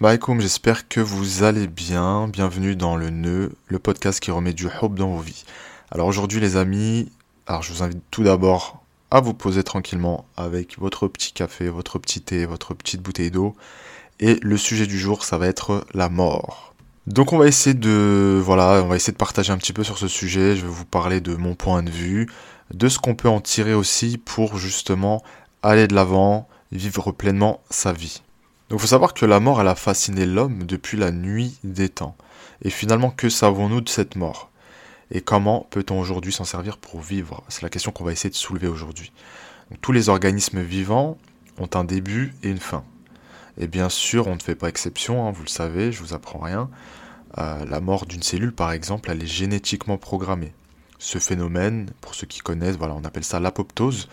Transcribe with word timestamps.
Assalamu 0.00 0.40
j'espère 0.40 0.88
que 0.88 0.98
vous 0.98 1.44
allez 1.44 1.68
bien. 1.68 2.26
Bienvenue 2.26 2.74
dans 2.74 2.96
le 2.96 3.10
nœud, 3.10 3.52
le 3.68 3.78
podcast 3.78 4.18
qui 4.18 4.32
remet 4.32 4.52
du 4.52 4.66
hope 4.82 4.96
dans 4.96 5.10
vos 5.10 5.20
vies. 5.20 5.44
Alors 5.92 6.08
aujourd'hui 6.08 6.40
les 6.40 6.56
amis, 6.56 7.12
alors 7.46 7.62
je 7.62 7.72
vous 7.72 7.84
invite 7.84 8.02
tout 8.10 8.24
d'abord 8.24 8.82
à 9.12 9.20
vous 9.20 9.34
poser 9.34 9.62
tranquillement 9.62 10.24
avec 10.36 10.80
votre 10.80 11.06
petit 11.06 11.32
café, 11.32 11.68
votre 11.68 12.00
petit 12.00 12.20
thé, 12.20 12.44
votre 12.44 12.74
petite 12.74 13.02
bouteille 13.02 13.30
d'eau. 13.30 13.54
Et 14.18 14.40
le 14.42 14.56
sujet 14.56 14.88
du 14.88 14.98
jour, 14.98 15.22
ça 15.22 15.38
va 15.38 15.46
être 15.46 15.86
la 15.94 16.08
mort. 16.08 16.74
Donc 17.06 17.32
on 17.32 17.38
va 17.38 17.46
essayer 17.46 17.74
de 17.74 18.40
voilà, 18.44 18.82
on 18.82 18.88
va 18.88 18.96
essayer 18.96 19.12
de 19.12 19.18
partager 19.18 19.52
un 19.52 19.58
petit 19.58 19.72
peu 19.72 19.84
sur 19.84 19.98
ce 19.98 20.08
sujet. 20.08 20.56
Je 20.56 20.62
vais 20.62 20.72
vous 20.72 20.86
parler 20.86 21.20
de 21.20 21.36
mon 21.36 21.54
point 21.54 21.84
de 21.84 21.90
vue, 21.90 22.28
de 22.72 22.88
ce 22.88 22.98
qu'on 22.98 23.14
peut 23.14 23.28
en 23.28 23.40
tirer 23.40 23.74
aussi 23.74 24.18
pour 24.18 24.58
justement 24.58 25.22
aller 25.62 25.86
de 25.86 25.94
l'avant, 25.94 26.48
vivre 26.72 27.12
pleinement 27.12 27.60
sa 27.70 27.92
vie. 27.92 28.22
Donc 28.68 28.78
il 28.78 28.82
faut 28.82 28.88
savoir 28.88 29.14
que 29.14 29.26
la 29.26 29.40
mort, 29.40 29.60
elle 29.60 29.68
a 29.68 29.74
fasciné 29.74 30.26
l'homme 30.26 30.64
depuis 30.64 30.96
la 30.96 31.10
nuit 31.10 31.58
des 31.64 31.88
temps. 31.88 32.16
Et 32.62 32.70
finalement, 32.70 33.10
que 33.10 33.28
savons-nous 33.28 33.82
de 33.82 33.88
cette 33.88 34.16
mort? 34.16 34.50
Et 35.10 35.20
comment 35.20 35.66
peut-on 35.70 36.00
aujourd'hui 36.00 36.32
s'en 36.32 36.44
servir 36.44 36.78
pour 36.78 37.00
vivre? 37.00 37.42
C'est 37.48 37.62
la 37.62 37.68
question 37.68 37.92
qu'on 37.92 38.04
va 38.04 38.12
essayer 38.12 38.30
de 38.30 38.34
soulever 38.34 38.68
aujourd'hui. 38.68 39.12
Tous 39.80 39.92
les 39.92 40.08
organismes 40.08 40.62
vivants 40.62 41.18
ont 41.58 41.68
un 41.74 41.84
début 41.84 42.34
et 42.42 42.48
une 42.48 42.58
fin. 42.58 42.84
Et 43.58 43.66
bien 43.66 43.88
sûr, 43.88 44.26
on 44.26 44.34
ne 44.34 44.42
fait 44.42 44.54
pas 44.54 44.68
exception, 44.68 45.26
hein, 45.26 45.30
vous 45.30 45.44
le 45.44 45.48
savez, 45.48 45.92
je 45.92 46.02
vous 46.02 46.14
apprends 46.14 46.40
rien. 46.40 46.70
Euh, 47.38 47.64
la 47.66 47.80
mort 47.80 48.06
d'une 48.06 48.22
cellule, 48.22 48.52
par 48.52 48.72
exemple, 48.72 49.10
elle 49.10 49.22
est 49.22 49.26
génétiquement 49.26 49.98
programmée. 49.98 50.52
Ce 50.98 51.18
phénomène, 51.18 51.90
pour 52.00 52.14
ceux 52.14 52.26
qui 52.26 52.40
connaissent, 52.40 52.76
voilà, 52.76 52.94
on 52.94 53.04
appelle 53.04 53.24
ça 53.24 53.40
l'apoptose. 53.40 54.08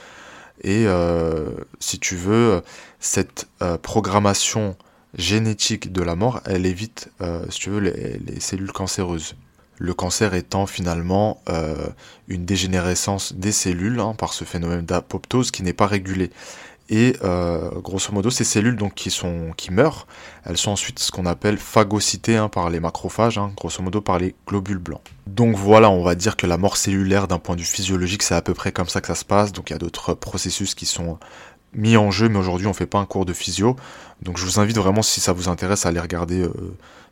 Et 0.63 0.85
euh, 0.85 1.49
si 1.79 1.99
tu 1.99 2.15
veux, 2.15 2.61
cette 2.99 3.47
euh, 3.61 3.77
programmation 3.77 4.75
génétique 5.17 5.91
de 5.91 6.01
la 6.01 6.15
mort, 6.15 6.41
elle 6.45 6.65
évite, 6.65 7.09
euh, 7.21 7.43
si 7.49 7.59
tu 7.59 7.81
les, 7.81 8.39
cellules 8.39 8.71
cancéreuses. 8.71 9.35
Le 9.77 9.95
cancer 9.95 10.35
étant 10.35 10.67
finalement 10.67 11.41
une 12.27 12.45
dégénérescence 12.45 13.33
des 13.33 13.51
cellules 13.51 13.99
hein, 13.99 14.13
par 14.15 14.33
ce 14.33 14.43
phénomène 14.43 14.85
d'apoptose 14.85 15.49
qui 15.49 15.63
n'est 15.63 15.73
pas 15.73 15.87
régulé. 15.87 16.29
Et 16.91 17.15
euh, 17.23 17.71
grosso 17.79 18.11
modo, 18.11 18.29
ces 18.29 18.43
cellules 18.43 18.75
donc 18.75 18.93
qui 18.95 19.71
meurent, 19.71 20.07
elles 20.43 20.57
sont 20.57 20.71
ensuite 20.71 20.99
ce 20.99 21.09
qu'on 21.09 21.25
appelle 21.25 21.57
phagocytées 21.57 22.35
hein, 22.35 22.49
par 22.49 22.69
les 22.69 22.81
macrophages, 22.81 23.37
hein, 23.37 23.53
grosso 23.55 23.81
modo 23.81 24.01
par 24.01 24.19
les 24.19 24.35
globules 24.45 24.77
blancs. 24.77 25.01
Donc 25.25 25.55
voilà, 25.55 25.89
on 25.89 26.03
va 26.03 26.15
dire 26.15 26.35
que 26.35 26.45
la 26.45 26.57
mort 26.57 26.75
cellulaire 26.75 27.29
d'un 27.29 27.39
point 27.39 27.55
de 27.55 27.61
vue 27.61 27.65
physiologique, 27.67 28.23
c'est 28.23 28.35
à 28.35 28.41
peu 28.41 28.53
près 28.53 28.73
comme 28.73 28.89
ça 28.89 28.99
que 28.99 29.07
ça 29.07 29.15
se 29.15 29.23
passe. 29.23 29.53
Donc 29.53 29.69
il 29.69 29.73
y 29.73 29.75
a 29.77 29.79
d'autres 29.79 30.13
processus 30.13 30.75
qui 30.75 30.85
sont 30.85 31.17
mis 31.73 31.97
en 31.97 32.11
jeu, 32.11 32.29
mais 32.29 32.37
aujourd'hui 32.37 32.67
on 32.67 32.73
fait 32.73 32.85
pas 32.85 32.99
un 32.99 33.05
cours 33.05 33.25
de 33.25 33.33
physio. 33.33 33.75
Donc 34.21 34.37
je 34.37 34.45
vous 34.45 34.59
invite 34.59 34.77
vraiment, 34.77 35.01
si 35.01 35.19
ça 35.19 35.33
vous 35.33 35.49
intéresse, 35.49 35.85
à 35.85 35.89
aller 35.89 35.99
regarder 35.99 36.41
euh, 36.41 36.53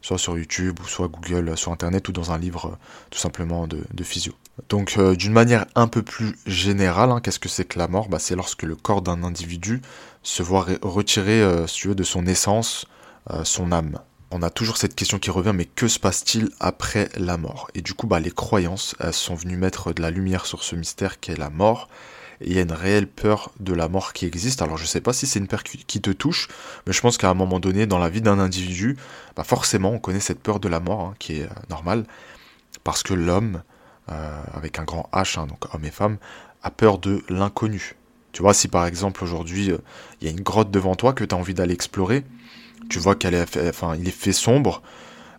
soit 0.02 0.18
sur 0.18 0.38
YouTube 0.38 0.80
ou 0.84 0.88
soit 0.88 1.08
Google, 1.08 1.50
euh, 1.50 1.56
sur 1.56 1.72
Internet 1.72 2.08
ou 2.08 2.12
dans 2.12 2.32
un 2.32 2.38
livre 2.38 2.66
euh, 2.66 2.78
tout 3.10 3.20
simplement 3.20 3.68
de, 3.68 4.04
physio. 4.04 4.34
Donc 4.70 5.00
d'une 5.00 5.34
manière 5.34 5.66
un 5.76 5.88
peu 5.88 6.02
plus 6.02 6.36
générale, 6.46 7.12
hein, 7.12 7.20
qu'est-ce 7.22 7.40
que 7.40 7.50
c'est 7.50 7.66
que 7.66 7.80
la 7.80 7.88
mort? 7.88 8.10
Bah, 8.10 8.20
C'est 8.20 8.36
lorsque 8.36 8.64
le 8.64 8.76
corps 8.76 9.02
d'un 9.02 9.24
individu 9.24 9.82
se 10.24 10.44
voit 10.44 10.66
retirer, 10.82 11.44
si 11.68 11.76
tu 11.76 11.88
veux, 11.90 11.96
de 11.96 12.04
son 12.04 12.26
essence, 12.26 12.86
son 13.44 13.72
âme. 13.72 14.00
On 14.32 14.42
a 14.42 14.50
toujours 14.50 14.78
cette 14.78 14.96
question 14.96 15.18
qui 15.18 15.32
revient, 15.32 15.54
mais 15.56 15.66
que 15.66 15.88
se 15.88 16.00
passe-t-il 16.00 16.50
après 16.60 17.10
la 17.16 17.38
mort? 17.38 17.70
Et 17.74 17.82
du 17.82 17.94
coup, 17.94 18.08
bah, 18.08 18.20
les 18.20 18.32
croyances 18.32 18.96
sont 19.12 19.36
venues 19.36 19.58
mettre 19.58 19.94
de 19.94 20.02
la 20.02 20.12
lumière 20.12 20.46
sur 20.46 20.64
ce 20.64 20.76
mystère 20.76 21.20
qu'est 21.20 21.38
la 21.38 21.50
mort 21.50 21.88
il 22.42 22.54
y 22.54 22.60
a 22.60 22.62
une 22.62 22.72
réelle 22.72 23.08
peur 23.08 23.52
de 23.60 23.74
la 23.74 23.88
mort 23.88 24.14
qui 24.14 24.26
existe. 24.26 24.62
Alors 24.62 24.78
je 24.78 24.86
sais 24.86 25.02
pas 25.02 25.14
si 25.14 25.28
c'est 25.28 25.40
une 25.40 25.48
peur 25.48 25.64
qui 25.64 26.02
te 26.02 26.10
touche, 26.12 26.48
mais 26.88 26.94
je 26.94 27.02
pense 27.02 27.18
qu'à 27.18 27.30
un 27.30 27.34
moment 27.34 27.60
donné 27.60 27.86
dans 27.86 28.00
la 28.00 28.10
vie 28.10 28.22
d'un 28.22 28.40
individu, 28.40 28.98
bah 29.36 29.44
forcément 29.44 29.92
on 29.92 30.00
connaît 30.00 30.20
cette 30.20 30.40
peur 30.40 30.60
de 30.60 30.68
la 30.68 30.80
mort 30.80 31.02
hein, 31.02 31.14
qui 31.20 31.38
est 31.38 31.44
euh, 31.44 31.50
normale, 31.70 32.06
parce 32.84 33.04
que 33.04 33.14
l'homme, 33.14 33.62
euh, 34.10 34.42
avec 34.54 34.80
un 34.80 34.84
grand 34.84 35.10
H, 35.14 35.40
hein, 35.40 35.48
donc 35.48 35.74
homme 35.74 35.86
et 35.86 35.92
femme, 35.92 36.18
a 36.64 36.72
peur 36.72 36.98
de 36.98 37.24
l'inconnu. 37.30 37.96
Tu 38.32 38.42
vois, 38.42 38.54
si 38.54 38.68
par 38.68 38.86
exemple 38.86 39.24
aujourd'hui 39.24 39.72
euh, 39.72 39.78
il 40.22 40.28
y 40.28 40.30
a 40.30 40.32
une 40.32 40.42
grotte 40.42 40.72
devant 40.72 40.96
toi 40.96 41.14
que 41.14 41.24
tu 41.24 41.36
as 41.36 41.38
envie 41.38 41.54
d'aller 41.54 41.74
explorer, 41.74 42.24
tu 42.90 43.00
vois 43.00 43.16
qu'elle 43.16 43.34
est, 43.34 43.70
enfin, 43.70 43.96
il 43.96 44.08
est 44.08 44.12
fait 44.12 44.34
sombre, 44.34 44.82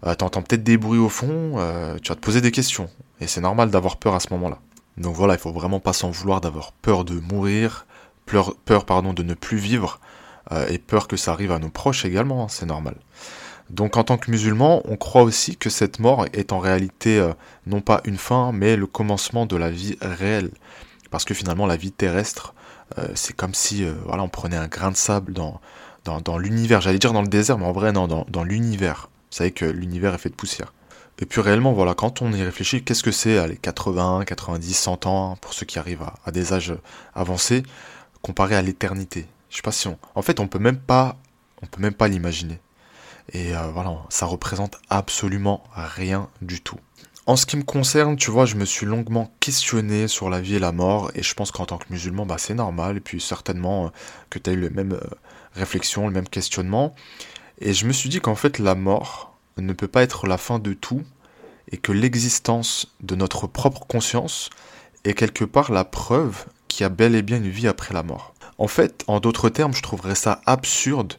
tu 0.03 0.25
entends 0.25 0.43
peut-être 0.43 0.63
des 0.63 0.77
bruits 0.77 1.01
au 1.01 1.09
fond, 1.09 1.57
tu 2.03 2.09
vas 2.11 2.15
te 2.15 2.21
poser 2.21 2.41
des 2.41 2.53
questions. 2.53 2.89
Et 3.21 3.27
c'est 3.27 3.41
normal 3.41 3.71
d'avoir 3.71 3.97
peur 3.97 4.15
à 4.15 4.21
ce 4.21 4.29
moment-là. 4.33 4.59
Donc 4.97 5.15
voilà, 5.17 5.35
il 5.35 5.41
faut 5.41 5.53
vraiment 5.53 5.81
pas 5.81 5.93
s'en 5.93 6.11
vouloir 6.11 6.41
d'avoir 6.41 6.73
peur 6.73 7.05
de 7.05 7.19
mourir, 7.19 7.87
peur, 8.27 8.85
pardon, 8.85 9.13
de 9.13 9.23
ne 9.23 9.35
plus 9.35 9.57
vivre, 9.57 10.01
euh, 10.53 10.67
et 10.69 10.79
peur 10.79 11.09
que 11.09 11.17
ça 11.17 11.33
arrive 11.33 11.53
à 11.53 11.59
nos 11.59 11.71
proches 11.71 12.05
également, 12.05 12.45
hein, 12.45 12.49
c'est 12.49 12.67
normal. 12.67 12.97
Donc 13.71 13.97
en 13.97 14.05
tant 14.05 14.19
que 14.19 14.31
musulman, 14.31 14.83
on 14.87 14.97
croit 14.97 15.23
aussi 15.23 15.57
que 15.57 15.71
cette 15.71 16.01
mort 16.01 16.27
est 16.33 16.53
en 16.53 16.59
réalité 16.59 17.19
euh, 17.19 17.33
non 17.67 17.81
pas 17.81 18.01
une 18.05 18.19
fin, 18.19 18.51
mais 18.53 18.77
le 18.77 18.87
commencement 18.87 19.47
de 19.47 19.57
la 19.57 19.71
vie 19.71 19.97
réelle. 20.01 20.51
Parce 21.11 21.25
que 21.25 21.35
finalement, 21.35 21.67
la 21.67 21.77
vie 21.77 21.93
terrestre, 21.93 22.55
euh, 22.99 23.09
c'est 23.15 23.35
comme 23.35 23.55
si 23.55 23.85
voilà, 24.07 24.23
on 24.23 24.29
prenait 24.29 24.57
un 24.57 24.69
grain 24.69 24.91
de 24.91 24.97
sable 24.97 25.33
dans 25.33 26.39
l'univers. 26.39 26.81
J'allais 26.81 26.99
dire 26.99 27.13
dans 27.13 27.23
le 27.23 27.29
désert, 27.29 27.59
mais 27.59 27.67
en 27.67 27.73
vrai, 27.73 27.93
non, 27.93 28.09
dans, 28.09 28.27
dans 28.29 28.45
l'univers. 28.45 29.09
Vous 29.31 29.37
savez 29.37 29.53
que 29.53 29.65
l'univers 29.65 30.15
est 30.15 30.19
fait 30.19 30.31
de 30.31 30.35
poussière. 30.35 30.73
Et 31.21 31.27
puis 31.27 31.43
réellement, 31.43 31.73
voilà, 31.73 31.95
quand 31.95 32.23
on 32.23 32.33
y 32.33 32.43
réfléchit, 32.43 32.83
qu'est-ce 32.83 33.03
que 33.03 33.11
c'est 33.11 33.47
les 33.47 33.57
80, 33.57 34.25
90, 34.25 34.75
100 34.75 35.07
ans, 35.07 35.37
pour 35.41 35.53
ceux 35.53 35.67
qui 35.67 35.79
arrivent 35.79 36.07
à, 36.25 36.31
des 36.31 36.55
âges 36.55 36.75
avancés, 37.15 37.63
comparé 38.23 38.57
à 38.57 38.63
l'éternité? 38.63 39.27
Je 39.51 39.57
sais 39.57 39.63
pas 39.63 39.73
si 39.73 39.87
on... 39.87 39.99
En 40.15 40.23
fait, 40.23 40.41
on 40.41 40.49
peut 40.49 40.59
même 40.59 40.79
pas, 40.79 41.17
on 41.63 41.67
peut 41.67 41.83
même 41.83 41.95
pas 41.95 42.09
l'imaginer. 42.09 42.59
Et 43.33 43.55
euh, 43.55 43.69
voilà, 43.73 43.97
ça 44.09 44.25
représente 44.27 44.81
absolument 44.89 45.63
rien 45.75 46.29
du 46.41 46.63
tout. 46.63 46.79
En 47.27 47.37
ce 47.37 47.45
qui 47.47 47.57
me 47.59 47.63
concerne, 47.63 48.17
tu 48.17 48.31
vois, 48.31 48.47
je 48.47 48.57
me 48.57 48.65
suis 48.65 48.87
longuement 48.87 49.31
questionné 49.41 50.09
sur 50.09 50.31
la 50.31 50.41
vie 50.41 50.57
et 50.57 50.59
la 50.59 50.73
mort, 50.73 51.11
et 51.15 51.23
je 51.23 51.35
pense 51.35 51.53
qu'en 51.53 51.67
tant 51.67 51.79
que 51.79 51.85
musulman, 51.91 52.25
bah, 52.25 52.39
c'est 52.39 52.55
normal, 52.55 52.97
et 52.97 53.01
puis 53.01 53.21
certainement 53.21 53.87
euh, 53.87 53.89
que 54.31 54.39
tu 54.39 54.51
as 54.51 54.53
eu 54.55 54.61
les 54.61 54.71
mêmes 54.71 54.95
euh, 54.95 55.01
réflexions, 55.55 56.07
le 56.07 56.15
même 56.15 56.29
questionnement. 56.29 56.95
Et 57.61 57.75
je 57.75 57.87
me 57.87 57.93
suis 57.93 58.09
dit 58.09 58.21
qu'en 58.21 58.35
fait, 58.35 58.59
la 58.59 58.75
mort, 58.75 59.30
ne 59.67 59.73
peut 59.73 59.89
pas 59.89 60.03
être 60.03 60.27
la 60.27 60.39
fin 60.39 60.59
de 60.59 60.73
tout 60.73 61.03
et 61.71 61.77
que 61.77 61.93
l'existence 61.93 62.95
de 63.01 63.15
notre 63.15 63.47
propre 63.47 63.87
conscience 63.87 64.51
est 65.05 65.15
quelque 65.15 65.45
part 65.45 65.73
la 65.73 65.85
preuve 65.85 66.47
qu'il 66.69 66.83
y 66.83 66.87
a 66.87 66.89
bel 66.89 67.15
et 67.15 67.23
bien 67.23 67.39
une 67.39 67.51
vie 67.51 67.69
après 67.69 67.95
la 67.95 68.03
mort. 68.03 68.35
En 68.59 68.69
fait, 68.69 69.05
en 69.07 69.21
d'autres 69.21 69.49
termes, 69.49 69.75
je 69.75 69.83
trouverais 69.83 70.15
ça 70.15 70.41
absurde 70.47 71.15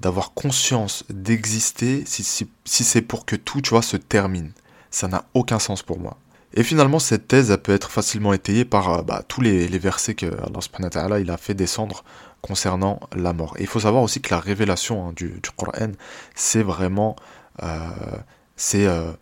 d'avoir 0.00 0.32
conscience 0.32 1.04
d'exister 1.08 2.04
si, 2.06 2.46
c'est 2.64 3.02
pour 3.02 3.24
que 3.24 3.36
tout, 3.36 3.60
tu 3.60 3.70
vois, 3.70 3.82
se 3.82 3.96
termine. 3.96 4.52
Ça 4.90 5.08
n'a 5.08 5.24
aucun 5.34 5.58
sens 5.58 5.82
pour 5.82 5.98
moi. 5.98 6.18
Et 6.52 6.62
finalement, 6.62 7.00
cette 7.00 7.26
thèse 7.26 7.50
elle 7.50 7.58
peut 7.58 7.72
être 7.72 7.90
facilement 7.90 8.32
étayée 8.32 8.64
par 8.64 8.88
euh, 8.92 9.02
bah, 9.02 9.24
tous 9.26 9.40
les, 9.40 9.66
versets 9.78 10.14
que 10.14 10.26
Allah 10.96 11.18
il 11.18 11.30
a 11.30 11.36
fait 11.36 11.54
descendre 11.54 12.04
concernant 12.42 13.00
la 13.16 13.32
mort. 13.32 13.56
Et 13.58 13.62
il 13.62 13.66
faut 13.66 13.80
savoir 13.80 14.02
aussi 14.02 14.20
que 14.20 14.32
la 14.32 14.38
révélation 14.38 15.08
hein, 15.08 15.12
du, 15.16 15.40
du 15.42 15.50
Coran, 15.56 15.92
c'est 16.36 16.62
vraiment 16.62 17.16
c'est 18.56 18.86
euh, 18.86 19.12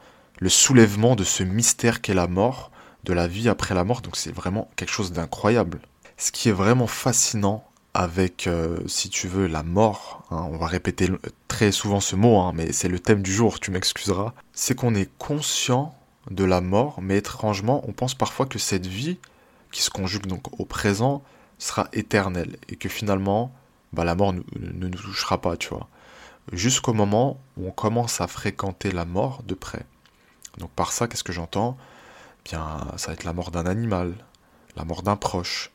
le 0.41 0.49
soulèvement 0.49 1.17
de 1.17 1.25
ce 1.25 1.43
mystère 1.43 2.01
qu'est 2.01 2.15
la 2.15 2.27
mort, 2.27 2.71
de 3.05 3.13
la 3.13 3.27
vie 3.27 3.49
après 3.49 3.75
la 3.75 3.85
mort. 3.85 4.01
Donc 4.01 4.17
c'est 4.17 4.35
vraiment 4.35 4.71
quelque 4.77 4.93
chose 4.93 5.13
d'incroyable. 5.13 5.81
Ce 6.17 6.33
qui 6.33 6.49
est 6.49 6.53
vraiment 6.53 6.87
fascinant 6.87 7.65
avec, 7.95 8.47
euh, 8.47 8.79
si 8.87 9.11
tu 9.11 9.29
veux, 9.29 9.47
la 9.47 9.63
mort, 9.63 10.25
hein, 10.31 10.49
on 10.51 10.57
va 10.57 10.67
répéter 10.67 11.09
très 11.49 11.73
souvent 11.73 12.01
ce 12.01 12.17
mot, 12.17 12.39
hein, 12.39 12.53
mais 12.55 12.73
c'est 12.73 12.89
le 12.89 12.99
thème 12.99 13.23
du 13.23 13.33
jour, 13.33 13.61
tu 13.61 13.71
m'excuseras, 13.71 14.33
c'est 14.53 14.75
qu'on 14.75 14.95
est 14.95 15.11
conscient 15.19 15.95
de 16.31 16.45
la 16.45 16.63
mort, 16.63 17.01
mais 17.03 17.19
étrangement, 17.19 17.83
on 17.87 17.93
pense 17.93 18.15
parfois 18.15 18.47
que 18.47 18.59
cette 18.59 18.87
vie, 18.87 19.19
qui 19.73 19.83
se 19.83 19.91
conjugue 19.91 20.27
donc 20.27 20.59
au 20.59 20.65
présent, 20.65 21.23
sera 21.59 21.89
éternelle, 21.93 22.57
et 22.71 22.77
que 22.77 22.89
finalement, 22.89 23.53
bah, 23.93 24.05
la 24.05 24.15
mort 24.15 24.33
ne 24.33 24.41
nous 24.59 24.91
touchera 24.91 25.41
pas, 25.41 25.57
tu 25.59 25.69
vois 25.69 25.89
jusqu'au 26.51 26.93
moment 26.93 27.41
où 27.57 27.69
on 27.69 27.71
commence 27.71 28.21
à 28.21 28.27
fréquenter 28.27 28.91
la 28.91 29.05
mort 29.05 29.43
de 29.45 29.55
près. 29.55 29.87
Donc 30.59 30.71
par 30.71 30.93
ça, 30.93 31.07
qu'est-ce 31.07 31.25
que 31.25 31.33
j'entends? 31.33 31.77
Eh 32.47 32.51
Bien, 32.51 32.89
ça 32.97 33.09
va 33.09 33.13
être 33.15 33.25
la 33.25 33.33
mort 33.33 33.51
d'un 33.51 33.67
animal, 33.67 34.15
la 34.77 34.85
mort 34.85 35.03
d'un 35.03 35.17
proche. 35.17 35.71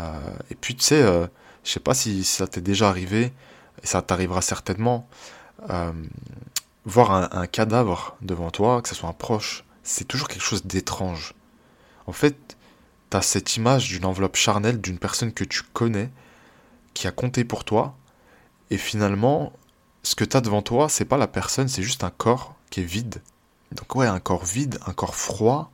Euh, 0.00 0.20
et 0.50 0.54
puis 0.54 0.74
tu 0.74 0.84
sais, 0.84 1.02
euh, 1.02 1.26
je 1.64 1.70
sais 1.70 1.80
pas 1.80 1.94
si, 1.94 2.24
ça 2.24 2.46
t'est 2.46 2.60
déjà 2.60 2.88
arrivé, 2.88 3.32
et 3.82 3.86
ça 3.86 4.02
t'arrivera 4.02 4.42
certainement, 4.42 5.08
euh, 5.70 5.92
voir 6.84 7.12
un, 7.12 7.28
un, 7.32 7.46
cadavre 7.46 8.16
devant 8.20 8.50
toi, 8.50 8.82
que 8.82 8.88
ce 8.88 8.94
soit 8.94 9.08
un 9.08 9.14
proche, 9.14 9.64
c'est 9.82 10.06
toujours 10.06 10.28
quelque 10.28 10.42
chose 10.42 10.64
d'étrange. 10.66 11.34
En 12.06 12.12
fait, 12.12 12.56
tu 13.10 13.16
as 13.16 13.22
cette 13.22 13.56
image 13.56 13.88
d'une 13.88 14.04
enveloppe 14.04 14.36
charnelle 14.36 14.80
d'une 14.80 14.98
personne 14.98 15.32
que 15.32 15.44
tu 15.44 15.62
connais, 15.62 16.10
qui 16.92 17.06
a 17.06 17.12
compté 17.12 17.44
pour 17.44 17.64
toi, 17.64 17.96
et 18.70 18.78
finalement, 18.78 19.52
ce 20.04 20.14
que 20.14 20.24
tu 20.24 20.36
as 20.36 20.40
devant 20.40 20.62
toi, 20.62 20.88
c'est 20.88 21.06
pas 21.06 21.16
la 21.16 21.26
personne, 21.26 21.66
c'est 21.66 21.82
juste 21.82 22.04
un 22.04 22.10
corps 22.10 22.54
qui 22.70 22.80
est 22.80 22.84
vide. 22.84 23.22
Donc 23.72 23.96
ouais, 23.96 24.06
un 24.06 24.20
corps 24.20 24.44
vide, 24.44 24.78
un 24.86 24.92
corps 24.92 25.16
froid. 25.16 25.72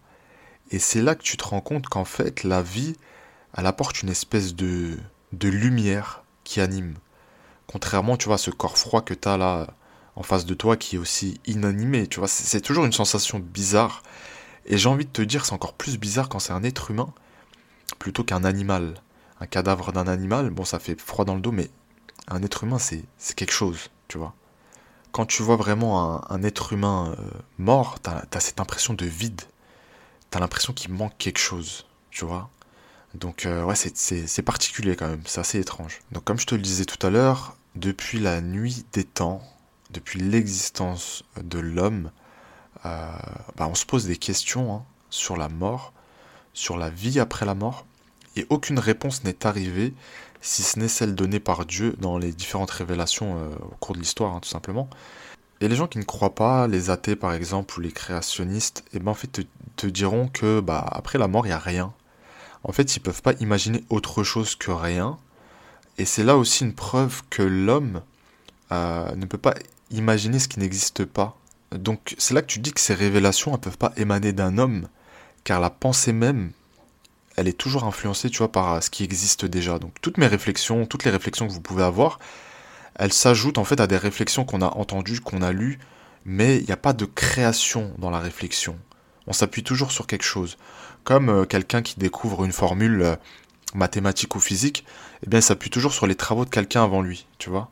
Et 0.71 0.79
c'est 0.79 1.03
là 1.03 1.15
que 1.17 1.23
tu 1.23 1.37
te 1.37 1.44
rends 1.44 1.61
compte 1.61 1.88
qu'en 1.88 2.05
fait, 2.05 2.44
la 2.44 2.62
vie, 2.62 2.97
elle 3.56 3.67
apporte 3.67 4.03
une 4.03 4.09
espèce 4.09 4.55
de, 4.55 4.97
de 5.32 5.49
lumière 5.49 6.23
qui 6.44 6.61
anime. 6.61 6.94
Contrairement, 7.67 8.17
tu 8.17 8.29
vois, 8.29 8.38
ce 8.38 8.50
corps 8.50 8.79
froid 8.79 9.03
que 9.03 9.15
tu 9.15 9.29
as 9.29 9.37
là 9.37 9.67
en 10.15 10.23
face 10.23 10.47
de 10.47 10.55
toi 10.55 10.76
qui 10.76 10.97
est 10.97 10.99
aussi 10.99 11.41
inanimé, 11.47 12.06
tu 12.06 12.21
vois, 12.21 12.29
c'est 12.29 12.61
toujours 12.61 12.85
une 12.85 12.93
sensation 12.93 13.41
bizarre. 13.41 14.03
Et 14.67 14.79
j'ai 14.79 14.88
envie 14.88 15.06
de 15.06 15.11
te 15.11 15.23
dire, 15.23 15.44
c'est 15.44 15.55
encore 15.55 15.75
plus 15.75 15.99
bizarre 15.99 16.29
quand 16.29 16.38
c'est 16.38 16.53
un 16.53 16.62
être 16.62 16.91
humain 16.91 17.12
plutôt 17.99 18.23
qu'un 18.23 18.44
animal. 18.44 18.94
Un 19.41 19.47
cadavre 19.47 19.93
d'un 19.93 20.06
animal, 20.06 20.50
bon, 20.50 20.65
ça 20.65 20.79
fait 20.79 21.00
froid 21.00 21.25
dans 21.25 21.35
le 21.35 21.41
dos, 21.41 21.53
mais 21.53 21.71
un 22.29 22.43
être 22.43 22.65
humain, 22.65 22.79
c'est 22.79 23.05
quelque 23.35 23.53
chose, 23.53 23.91
Quand 25.12 25.27
tu 25.27 25.43
vois 25.43 25.57
vraiment 25.57 26.31
un, 26.31 26.43
être 26.43 26.73
humain 26.73 27.15
euh, 27.19 27.23
mort, 27.59 27.99
t'as 28.01 28.23
as 28.33 28.41
cette 28.41 28.61
impression 28.61 28.95
de 28.95 29.05
vide. 29.07 29.43
T'as 30.31 30.39
l'impression 30.39 30.73
qu'il 30.73 30.93
manque 30.93 31.17
quelque 31.19 31.39
chose, 31.39 31.87
tu 32.11 32.25
vois. 32.25 32.49
Donc, 33.15 33.45
euh, 33.45 33.65
ouais, 33.65 33.75
c'est 33.75 34.43
particulier 34.43 34.95
quand 34.95 35.09
même, 35.09 35.23
c'est 35.27 35.41
assez 35.41 35.59
étrange. 35.59 36.01
Donc, 36.12 36.25
comme 36.25 36.39
je 36.39 36.47
te 36.47 36.55
le 36.55 36.61
disais 36.61 36.85
tout 36.85 37.05
à 37.05 37.11
l'heure, 37.11 37.57
depuis 37.75 38.21
la 38.21 38.41
nuit 38.41 38.85
des 38.93 39.05
temps, 39.05 39.43
depuis 39.91 40.21
l'existence 40.21 41.25
de 41.43 41.59
l'homme, 41.59 42.12
euh, 42.87 43.09
bah, 43.57 43.67
on 43.69 43.75
se 43.75 43.85
pose 43.85 44.07
des 44.07 44.17
questions 44.17 44.75
hein, 44.75 44.85
sur 45.11 45.37
la 45.37 45.49
mort, 45.49 45.93
sur 46.55 46.77
la 46.77 46.91
vie 46.91 47.19
après 47.19 47.47
la 47.47 47.55
mort, 47.55 47.85
et 48.37 48.47
aucune 48.49 48.79
réponse 48.79 49.25
n'est 49.25 49.45
arrivée, 49.45 49.93
si 50.41 50.63
ce 50.63 50.79
n'est 50.79 50.89
celle 50.89 51.15
donnée 51.15 51.41
par 51.41 51.67
Dieu 51.67 51.95
dans 51.99 52.19
les 52.19 52.33
différentes 52.33 52.71
révélations 52.71 53.37
euh, 53.37 53.49
au 53.63 53.75
cours 53.81 53.95
de 53.95 54.01
l'histoire, 54.01 54.35
hein, 54.35 54.41
tout 54.41 54.49
simplement. 54.49 54.89
Et 55.61 55.69
les 55.69 55.77
gens 55.77 55.87
qui 55.87 55.99
ne 55.99 56.05
croient 56.05 56.35
pas, 56.35 56.67
les 56.67 56.91
athées 56.91 57.17
par 57.17 57.35
exemple, 57.35 57.79
ou 57.79 57.81
les 57.83 57.93
créationnistes, 57.93 58.85
eh 58.95 58.99
ben, 58.99 59.11
en 59.11 59.15
fait 59.15 59.47
te, 59.77 59.87
diront 59.87 60.29
que 60.29 60.61
bah, 60.61 60.87
après 60.91 61.19
la 61.19 61.29
mort, 61.29 61.47
il 61.47 61.51
n'y 61.51 61.55
a 61.55 61.59
rien. 61.59 61.93
En 62.65 62.73
fait, 62.73 62.97
ils 62.97 63.01
ne 63.01 63.05
peuvent 63.05 63.23
pas 63.23 63.35
imaginer 63.41 63.85
autre 63.91 64.23
chose 64.23 64.55
que 64.55 64.71
rien. 64.71 65.19
Et 65.99 66.05
c'est 66.05 66.25
là 66.25 66.37
aussi 66.37 66.65
une 66.65 66.75
preuve 66.75 67.23
que 67.31 67.43
l'homme 67.43 68.03
euh, 68.73 69.15
ne 69.17 69.27
peut 69.27 69.39
pas 69.39 69.55
imaginer 69.91 70.39
ce 70.39 70.49
qui 70.49 70.59
n'existe 70.59 71.05
pas. 71.05 71.37
Donc 71.73 72.15
c'est 72.19 72.35
là 72.35 72.43
que 72.43 72.47
tu 72.47 72.59
dis 72.59 72.73
que 72.73 72.81
ces 72.81 72.95
révélations 72.95 73.53
ne 73.53 73.57
peuvent 73.57 73.79
pas 73.79 73.93
émaner 73.97 74.33
d'un 74.33 74.59
homme, 74.59 74.89
car 75.45 75.61
la 75.61 75.71
pensée 75.71 76.13
même, 76.13 76.53
elle 77.37 77.49
est 77.49 77.56
toujours 77.56 77.85
influencée, 77.85 78.31
tu 78.31 78.47
par 78.49 78.82
ce 78.82 78.91
qui 78.91 79.05
existe 79.05 79.44
déjà. 79.44 79.79
Donc 79.79 79.94
toutes 80.00 80.19
mes 80.19 80.27
réflexions, 80.27 80.87
toutes 80.87 81.05
les 81.05 81.11
réflexions 81.11 81.47
que 81.47 81.53
vous 81.53 81.61
pouvez 81.61 81.82
avoir, 81.82 82.19
elles 82.97 83.12
s'ajoutent 83.12 83.59
en 83.59 83.65
fait 83.65 83.81
à 83.81 83.87
des 83.87 83.97
réflexions 83.97 84.44
qu'on 84.44 84.62
a 84.62 84.77
entendues, 84.77 85.21
qu'on 85.21 85.43
a 85.43 85.53
lues, 85.53 85.79
mais 86.25 86.59
il 86.59 86.67
n'y 86.67 86.73
a 86.73 86.77
pas 86.77 86.93
de 86.93 87.05
création 87.05 87.93
dans 87.99 88.11
la 88.11 88.21
réflexion. 88.21 88.79
On 89.27 89.32
s'appuie 89.32 89.62
toujours 89.62 89.93
sur 89.93 90.06
quelque 90.06 90.25
chose. 90.25 90.59
Comme 91.05 91.29
euh, 91.29 91.44
quelqu'un 91.44 91.82
qui 91.82 91.99
découvre 91.99 92.44
une 92.44 92.53
formule 92.53 93.03
euh, 93.03 93.17
mathématique 93.75 94.35
ou 94.35 94.41
physique, 94.41 94.85
eh 95.25 95.31
bien, 95.31 95.38
il 95.38 95.43
s'appuie 95.43 95.71
toujours 95.71 95.93
sur 95.93 96.06
les 96.06 96.15
travaux 96.15 96.44
de 96.44 96.50
quelqu'un 96.50 96.83
avant 96.83 97.00
lui, 97.00 97.26
tu 97.38 97.49
vois. 97.49 97.71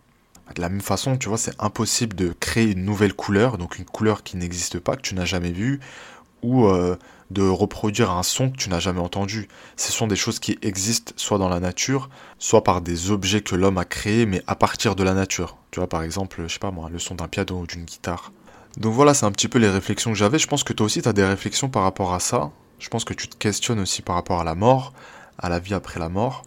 De 0.54 0.62
la 0.62 0.70
même 0.70 0.80
façon, 0.80 1.18
tu 1.18 1.28
vois, 1.28 1.36
c'est 1.36 1.54
impossible 1.58 2.16
de 2.16 2.34
créer 2.40 2.70
une 2.70 2.84
nouvelle 2.84 3.12
couleur, 3.12 3.58
donc 3.58 3.78
une 3.78 3.84
couleur 3.84 4.22
qui 4.22 4.36
n'existe 4.38 4.78
pas, 4.78 4.96
que 4.96 5.02
tu 5.02 5.14
n'as 5.14 5.26
jamais 5.26 5.52
vue, 5.52 5.80
ou 6.42 6.66
euh, 6.66 6.96
de 7.30 7.42
reproduire 7.42 8.10
un 8.10 8.22
son 8.22 8.50
que 8.50 8.56
tu 8.56 8.70
n'as 8.70 8.80
jamais 8.80 9.00
entendu. 9.00 9.48
Ce 9.76 9.92
sont 9.92 10.06
des 10.06 10.16
choses 10.16 10.38
qui 10.38 10.58
existent 10.62 11.12
soit 11.16 11.38
dans 11.38 11.48
la 11.48 11.60
nature, 11.60 12.08
soit 12.38 12.64
par 12.64 12.80
des 12.80 13.10
objets 13.10 13.42
que 13.42 13.54
l'homme 13.54 13.78
a 13.78 13.84
créés, 13.84 14.26
mais 14.26 14.42
à 14.46 14.54
partir 14.54 14.96
de 14.96 15.04
la 15.04 15.14
nature. 15.14 15.56
Tu 15.70 15.80
vois, 15.80 15.88
par 15.88 16.02
exemple, 16.02 16.42
je 16.46 16.52
sais 16.52 16.58
pas 16.58 16.70
moi, 16.70 16.88
le 16.90 16.98
son 16.98 17.14
d'un 17.14 17.28
piano 17.28 17.60
ou 17.60 17.66
d'une 17.66 17.84
guitare. 17.84 18.32
Donc 18.76 18.94
voilà, 18.94 19.12
c'est 19.12 19.26
un 19.26 19.32
petit 19.32 19.48
peu 19.48 19.58
les 19.58 19.68
réflexions 19.68 20.12
que 20.12 20.16
j'avais. 20.16 20.38
Je 20.38 20.46
pense 20.46 20.64
que 20.64 20.72
toi 20.72 20.86
aussi, 20.86 21.02
tu 21.02 21.08
as 21.08 21.12
des 21.12 21.24
réflexions 21.24 21.68
par 21.68 21.82
rapport 21.82 22.14
à 22.14 22.20
ça. 22.20 22.50
Je 22.78 22.88
pense 22.88 23.04
que 23.04 23.14
tu 23.14 23.28
te 23.28 23.36
questionnes 23.36 23.80
aussi 23.80 24.02
par 24.02 24.14
rapport 24.14 24.40
à 24.40 24.44
la 24.44 24.54
mort, 24.54 24.92
à 25.38 25.48
la 25.48 25.58
vie 25.58 25.74
après 25.74 25.98
la 25.98 26.08
mort. 26.08 26.44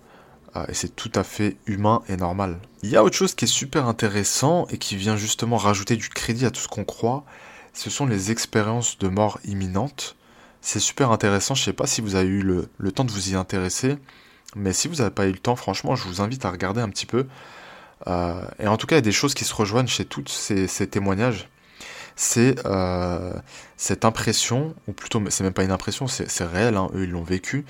Euh, 0.56 0.66
et 0.68 0.74
c'est 0.74 0.96
tout 0.96 1.12
à 1.16 1.24
fait 1.24 1.58
humain 1.66 2.02
et 2.08 2.18
normal. 2.18 2.60
Il 2.84 2.90
y 2.90 2.96
a 2.96 3.04
autre 3.04 3.16
chose 3.16 3.36
qui 3.36 3.46
est 3.46 3.48
super 3.48 3.88
intéressant 3.88 4.66
et 4.70 4.78
qui 4.78 4.96
vient 4.96 5.18
justement 5.18 5.58
rajouter 5.58 5.96
du 5.96 6.10
crédit 6.10 6.46
à 6.46 6.52
tout 6.52 6.62
ce 6.62 6.68
qu'on 6.68 6.84
croit. 6.84 7.24
Ce 7.74 7.90
sont 7.90 8.06
les 8.06 8.32
expériences 8.32 8.98
de 8.98 9.08
mort 9.08 9.40
imminente. 9.46 10.16
C'est 10.62 10.80
super 10.80 11.12
intéressant. 11.12 11.56
Je 11.56 11.64
sais 11.64 11.74
pas 11.74 11.88
si 11.88 12.02
vous 12.02 12.16
avez 12.16 12.28
eu 12.28 12.42
le, 12.44 12.92
temps 12.92 13.04
de 13.04 13.12
vous 13.12 13.32
y 13.32 13.36
intéresser. 13.36 13.98
Mais 14.56 14.74
si 14.74 14.88
vous 14.88 14.96
n'avez 14.96 15.12
pas 15.12 15.26
eu 15.28 15.32
le 15.32 15.40
temps, 15.40 15.56
franchement, 15.56 15.96
je 15.96 16.08
vous 16.08 16.22
invite 16.22 16.46
à 16.46 16.52
regarder 16.52 16.82
un 16.82 16.90
petit 16.90 17.06
peu. 17.06 17.26
Euh, 18.08 18.42
et 18.60 18.68
en 18.68 18.78
tout 18.78 18.88
cas, 18.88 18.96
il 18.96 18.98
y 18.98 19.00
a 19.00 19.02
des 19.02 19.12
choses 19.12 19.34
qui 19.34 19.46
se 19.46 19.54
rejoignent 19.54 19.88
chez 19.88 20.06
tous 20.06 20.28
ces, 20.28 20.88
témoignages. 20.88 21.50
C'est 22.16 22.56
euh, 22.66 23.34
cette 23.78 24.06
impression, 24.06 24.76
ou 24.88 24.94
plutôt, 24.94 25.22
c'est 25.30 25.44
même 25.44 25.54
pas 25.54 25.64
une 25.64 25.72
impression, 25.72 26.08
c'est 26.08 26.44
réel, 26.44 26.76
hein, 26.76 26.90
eux 26.94 27.06
ils 27.06 27.10
l'ont 27.10 27.24
vécu, 27.24 27.66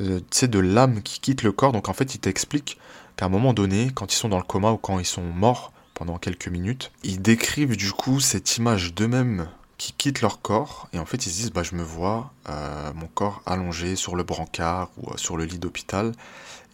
euh, 0.00 0.20
de 0.42 0.58
l'âme 0.58 1.02
qui 1.02 1.20
quitte 1.20 1.42
le 1.42 1.52
corps. 1.52 1.72
Donc 1.72 1.88
en 1.88 1.92
fait, 1.94 2.14
il 2.14 2.18
t'explique 2.18 2.78
qu'à 3.16 3.26
un 3.26 3.28
moment 3.28 3.54
donné, 3.54 3.90
quand 3.94 4.12
ils 4.12 4.16
sont 4.16 4.28
dans 4.28 4.38
le 4.38 4.42
coma 4.42 4.72
ou 4.72 4.76
quand 4.76 4.98
ils 4.98 5.06
sont 5.06 5.22
morts 5.22 5.72
pendant 5.94 6.18
quelques 6.18 6.48
minutes, 6.48 6.90
ils 7.04 7.22
décrivent 7.22 7.76
du 7.76 7.92
coup 7.92 8.20
cette 8.20 8.56
image 8.56 8.94
d'eux-mêmes 8.94 9.48
qui 9.78 9.92
quittent 9.92 10.20
leur 10.20 10.42
corps 10.42 10.88
et 10.92 10.98
en 10.98 11.06
fait 11.06 11.24
ils 11.26 11.30
se 11.30 11.36
disent 11.36 11.52
bah 11.52 11.62
je 11.62 11.74
me 11.74 11.82
vois 11.82 12.32
euh, 12.48 12.92
mon 12.94 13.06
corps 13.06 13.42
allongé 13.46 13.96
sur 13.96 14.16
le 14.16 14.24
brancard 14.24 14.90
ou 14.98 15.10
euh, 15.10 15.16
sur 15.16 15.36
le 15.36 15.44
lit 15.44 15.58
d'hôpital 15.58 16.12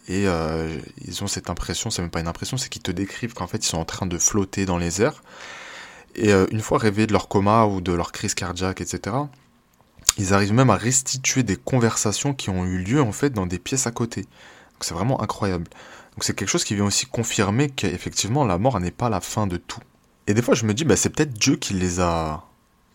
et 0.07 0.27
euh, 0.27 0.77
ils 1.03 1.23
ont 1.23 1.27
cette 1.27 1.49
impression, 1.49 1.89
c'est 1.89 2.03
même 2.03 2.11
pas 2.11 2.19
une 2.19 2.27
impression, 2.27 2.57
c'est 2.57 2.69
qu'ils 2.69 2.83
te 2.83 2.91
décrivent 2.91 3.33
qu'en 3.33 3.47
fait 3.47 3.57
ils 3.57 3.69
sont 3.69 3.79
en 3.79 3.85
train 3.85 4.05
de 4.05 4.17
flotter 4.17 4.65
dans 4.65 4.77
les 4.77 5.01
airs 5.01 5.23
et 6.15 6.31
une 6.51 6.61
fois 6.61 6.77
réveillés 6.77 7.07
de 7.07 7.13
leur 7.13 7.27
coma 7.27 7.65
ou 7.65 7.81
de 7.81 7.91
leur 7.91 8.11
crise 8.11 8.33
cardiaque 8.33 8.81
etc 8.81 9.15
ils 10.17 10.33
arrivent 10.33 10.53
même 10.53 10.69
à 10.69 10.75
restituer 10.75 11.43
des 11.43 11.57
conversations 11.57 12.33
qui 12.33 12.49
ont 12.49 12.65
eu 12.65 12.79
lieu 12.79 13.01
en 13.01 13.11
fait 13.11 13.31
dans 13.31 13.45
des 13.45 13.59
pièces 13.59 13.87
à 13.87 13.91
côté. 13.91 14.25
C'est 14.79 14.93
vraiment 14.93 15.21
incroyable. 15.21 15.65
Donc 16.13 16.23
c'est 16.23 16.35
quelque 16.35 16.49
chose 16.49 16.63
qui 16.63 16.75
vient 16.75 16.85
aussi 16.85 17.05
confirmer 17.05 17.69
qu'effectivement 17.69 18.45
la 18.45 18.57
mort 18.57 18.79
n'est 18.79 18.91
pas 18.91 19.09
la 19.09 19.19
fin 19.19 19.47
de 19.47 19.57
tout. 19.57 19.81
Et 20.27 20.33
des 20.33 20.41
fois 20.41 20.55
je 20.55 20.65
me 20.65 20.73
dis 20.73 20.85
bah 20.85 20.95
c'est 20.95 21.09
peut-être 21.09 21.33
Dieu 21.33 21.57
qui 21.57 21.73
les 21.73 21.99
a 21.99 22.45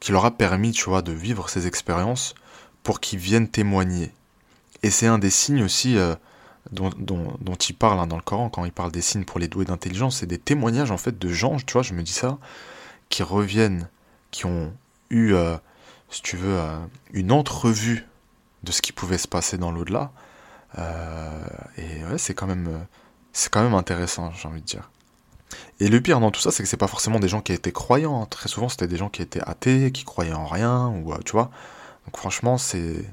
qui 0.00 0.12
leur 0.12 0.24
a 0.24 0.30
permis, 0.30 0.72
tu 0.72 0.84
vois, 0.88 1.02
de 1.02 1.12
vivre 1.12 1.48
ces 1.48 1.66
expériences 1.66 2.34
pour 2.82 3.00
qu'ils 3.00 3.18
viennent 3.18 3.48
témoigner. 3.48 4.12
Et 4.82 4.90
c'est 4.90 5.06
un 5.06 5.18
des 5.18 5.30
signes 5.30 5.62
aussi 5.62 5.98
euh, 5.98 6.14
dont, 6.72 6.90
dont, 6.98 7.54
il 7.54 7.74
parle 7.74 8.00
hein, 8.00 8.06
dans 8.06 8.16
le 8.16 8.22
Coran, 8.22 8.48
quand 8.48 8.64
il 8.64 8.72
parle 8.72 8.92
des 8.92 9.02
signes 9.02 9.24
pour 9.24 9.38
les 9.38 9.48
doués 9.48 9.66
d'intelligence, 9.66 10.18
c'est 10.18 10.26
des 10.26 10.38
témoignages 10.38 10.90
en 10.90 10.96
fait 10.96 11.18
de 11.18 11.28
gens, 11.28 11.56
tu 11.58 11.74
vois, 11.74 11.82
je 11.82 11.92
me 11.92 12.02
dis 12.02 12.12
ça, 12.12 12.38
qui 13.10 13.22
reviennent, 13.22 13.88
qui 14.30 14.46
ont 14.46 14.72
eu 15.10 15.34
euh, 15.34 15.56
si 16.08 16.22
tu 16.22 16.36
veux, 16.36 16.56
euh, 16.58 16.78
une 17.12 17.30
entrevue 17.30 18.06
de 18.62 18.72
ce 18.72 18.80
qui 18.82 18.92
pouvait 18.92 19.18
se 19.18 19.28
passer 19.28 19.58
dans 19.58 19.70
l'au-delà. 19.70 20.12
Et 21.76 22.04
ouais, 22.04 22.16
c'est 22.18 22.32
quand 22.32 22.46
même, 22.46 22.86
c'est 23.32 23.50
quand 23.50 23.62
même 23.62 23.74
intéressant, 23.74 24.32
j'ai 24.32 24.48
envie 24.48 24.60
de 24.60 24.66
dire. 24.66 24.88
Et 25.80 25.88
le 25.88 26.00
pire 26.00 26.20
dans 26.20 26.30
tout 26.30 26.40
ça, 26.40 26.50
c'est 26.50 26.62
que 26.62 26.68
c'est 26.68 26.76
pas 26.76 26.86
forcément 26.86 27.20
des 27.20 27.28
gens 27.28 27.40
qui 27.40 27.52
étaient 27.52 27.72
croyants. 27.72 28.22
Hein. 28.22 28.26
Très 28.26 28.48
souvent, 28.48 28.68
c'était 28.68 28.86
des 28.86 28.96
gens 28.96 29.08
qui 29.08 29.22
étaient 29.22 29.42
athées, 29.42 29.90
qui 29.92 30.04
croyaient 30.04 30.32
en 30.32 30.46
rien, 30.46 30.88
ou 30.88 31.14
tu 31.24 31.32
vois. 31.32 31.50
Donc 32.06 32.16
franchement, 32.16 32.58
c'est, 32.58 33.04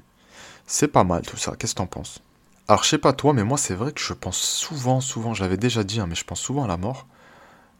c'est 0.65 0.87
pas 0.87 1.03
mal 1.03 1.23
tout 1.23 1.37
ça. 1.37 1.55
Qu'est-ce 1.57 1.73
que 1.73 1.79
t'en 1.79 1.87
penses? 1.87 2.21
Alors 2.67 2.83
je 2.83 2.89
sais 2.89 2.97
pas 2.97 3.13
toi, 3.13 3.31
mais 3.31 3.45
moi 3.45 3.57
c'est 3.57 3.75
vrai 3.75 3.93
que 3.93 4.01
je 4.01 4.11
pense 4.11 4.37
souvent, 4.37 4.99
souvent, 4.99 5.33
je 5.33 5.41
l'avais 5.41 5.55
déjà 5.55 5.85
dit, 5.85 6.01
hein, 6.01 6.05
mais 6.07 6.15
je 6.15 6.25
pense 6.25 6.41
souvent 6.41 6.65
à 6.65 6.67
la 6.67 6.75
mort. 6.75 7.07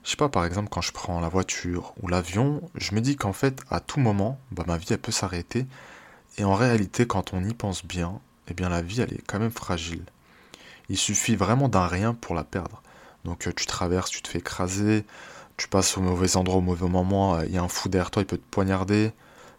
Je 0.08 0.12
sais 0.12 0.16
pas, 0.18 0.30
par 0.30 0.46
exemple, 0.46 0.70
quand 0.70 0.80
je 0.80 0.94
prends 0.94 1.20
la 1.20 1.28
voiture 1.28 1.94
ou 2.02 2.08
l'avion, 2.08 2.62
je 2.76 2.96
me 2.96 3.02
dis 3.02 3.18
qu'en 3.18 3.34
fait, 3.34 3.60
à 3.70 3.82
tout 3.82 4.00
moment, 4.00 4.40
bah, 4.52 4.64
ma 4.66 4.78
vie, 4.78 4.88
elle 4.92 5.00
peut 5.00 5.12
s'arrêter. 5.12 5.66
Et 6.38 6.46
en 6.46 6.56
réalité, 6.56 7.06
quand 7.06 7.34
on 7.34 7.44
y 7.44 7.54
pense 7.54 7.86
bien, 7.86 8.22
eh 8.48 8.54
bien, 8.54 8.70
la 8.70 8.82
vie, 8.82 9.02
elle 9.02 9.14
est 9.14 9.22
quand 9.28 9.40
même 9.40 9.52
fragile. 9.52 10.06
Il 10.88 10.98
suffit 10.98 11.36
vraiment 11.36 11.68
d'un 11.68 11.88
rien 11.88 12.14
pour 12.14 12.36
la 12.36 12.46
perdre. 12.46 12.82
Donc, 13.27 13.48
euh, 13.48 13.51
tu 13.55 13.65
traverses, 13.65 14.10
tu 14.10 14.22
te 14.22 14.29
fais 14.29 14.39
écraser, 14.39 15.05
tu 15.57 15.67
passes 15.67 15.98
au 15.98 16.01
mauvais 16.01 16.38
endroit 16.38 16.57
au 16.57 16.62
mauvais 16.62 16.88
moment, 16.88 17.36
euh, 17.36 17.46
il 17.46 17.53
y 17.53 17.57
a 17.57 17.63
un 17.63 17.67
fou 17.67 17.89
derrière 17.89 18.10
toi, 18.10 18.24
il 18.24 18.25
peut 18.25 18.38
te 18.38 18.50
poignarder. 18.50 19.12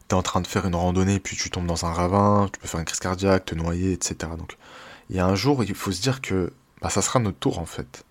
Tu 0.08 0.14
es 0.14 0.18
en 0.18 0.22
train 0.22 0.40
de 0.40 0.46
faire 0.46 0.66
une 0.66 0.74
randonnée, 0.74 1.20
puis 1.20 1.36
tu 1.36 1.50
tombes 1.50 1.66
dans 1.66 1.84
un 1.84 1.92
ravin, 1.92 2.48
tu 2.52 2.58
peux 2.58 2.66
faire 2.66 2.80
une 2.80 2.86
crise 2.86 2.98
cardiaque, 2.98 3.44
te 3.44 3.54
noyer, 3.54 3.92
etc. 3.92 4.32
Donc, 4.38 4.56
il 5.10 5.16
y 5.16 5.20
a 5.20 5.26
un 5.26 5.34
jour, 5.34 5.62
il 5.62 5.74
faut 5.74 5.92
se 5.92 6.00
dire 6.00 6.20
que 6.22 6.52
bah, 6.80 6.88
ça 6.90 7.02
sera 7.02 7.20
notre 7.20 7.38
tour, 7.38 7.58
en 7.58 7.66
fait. 7.66 8.04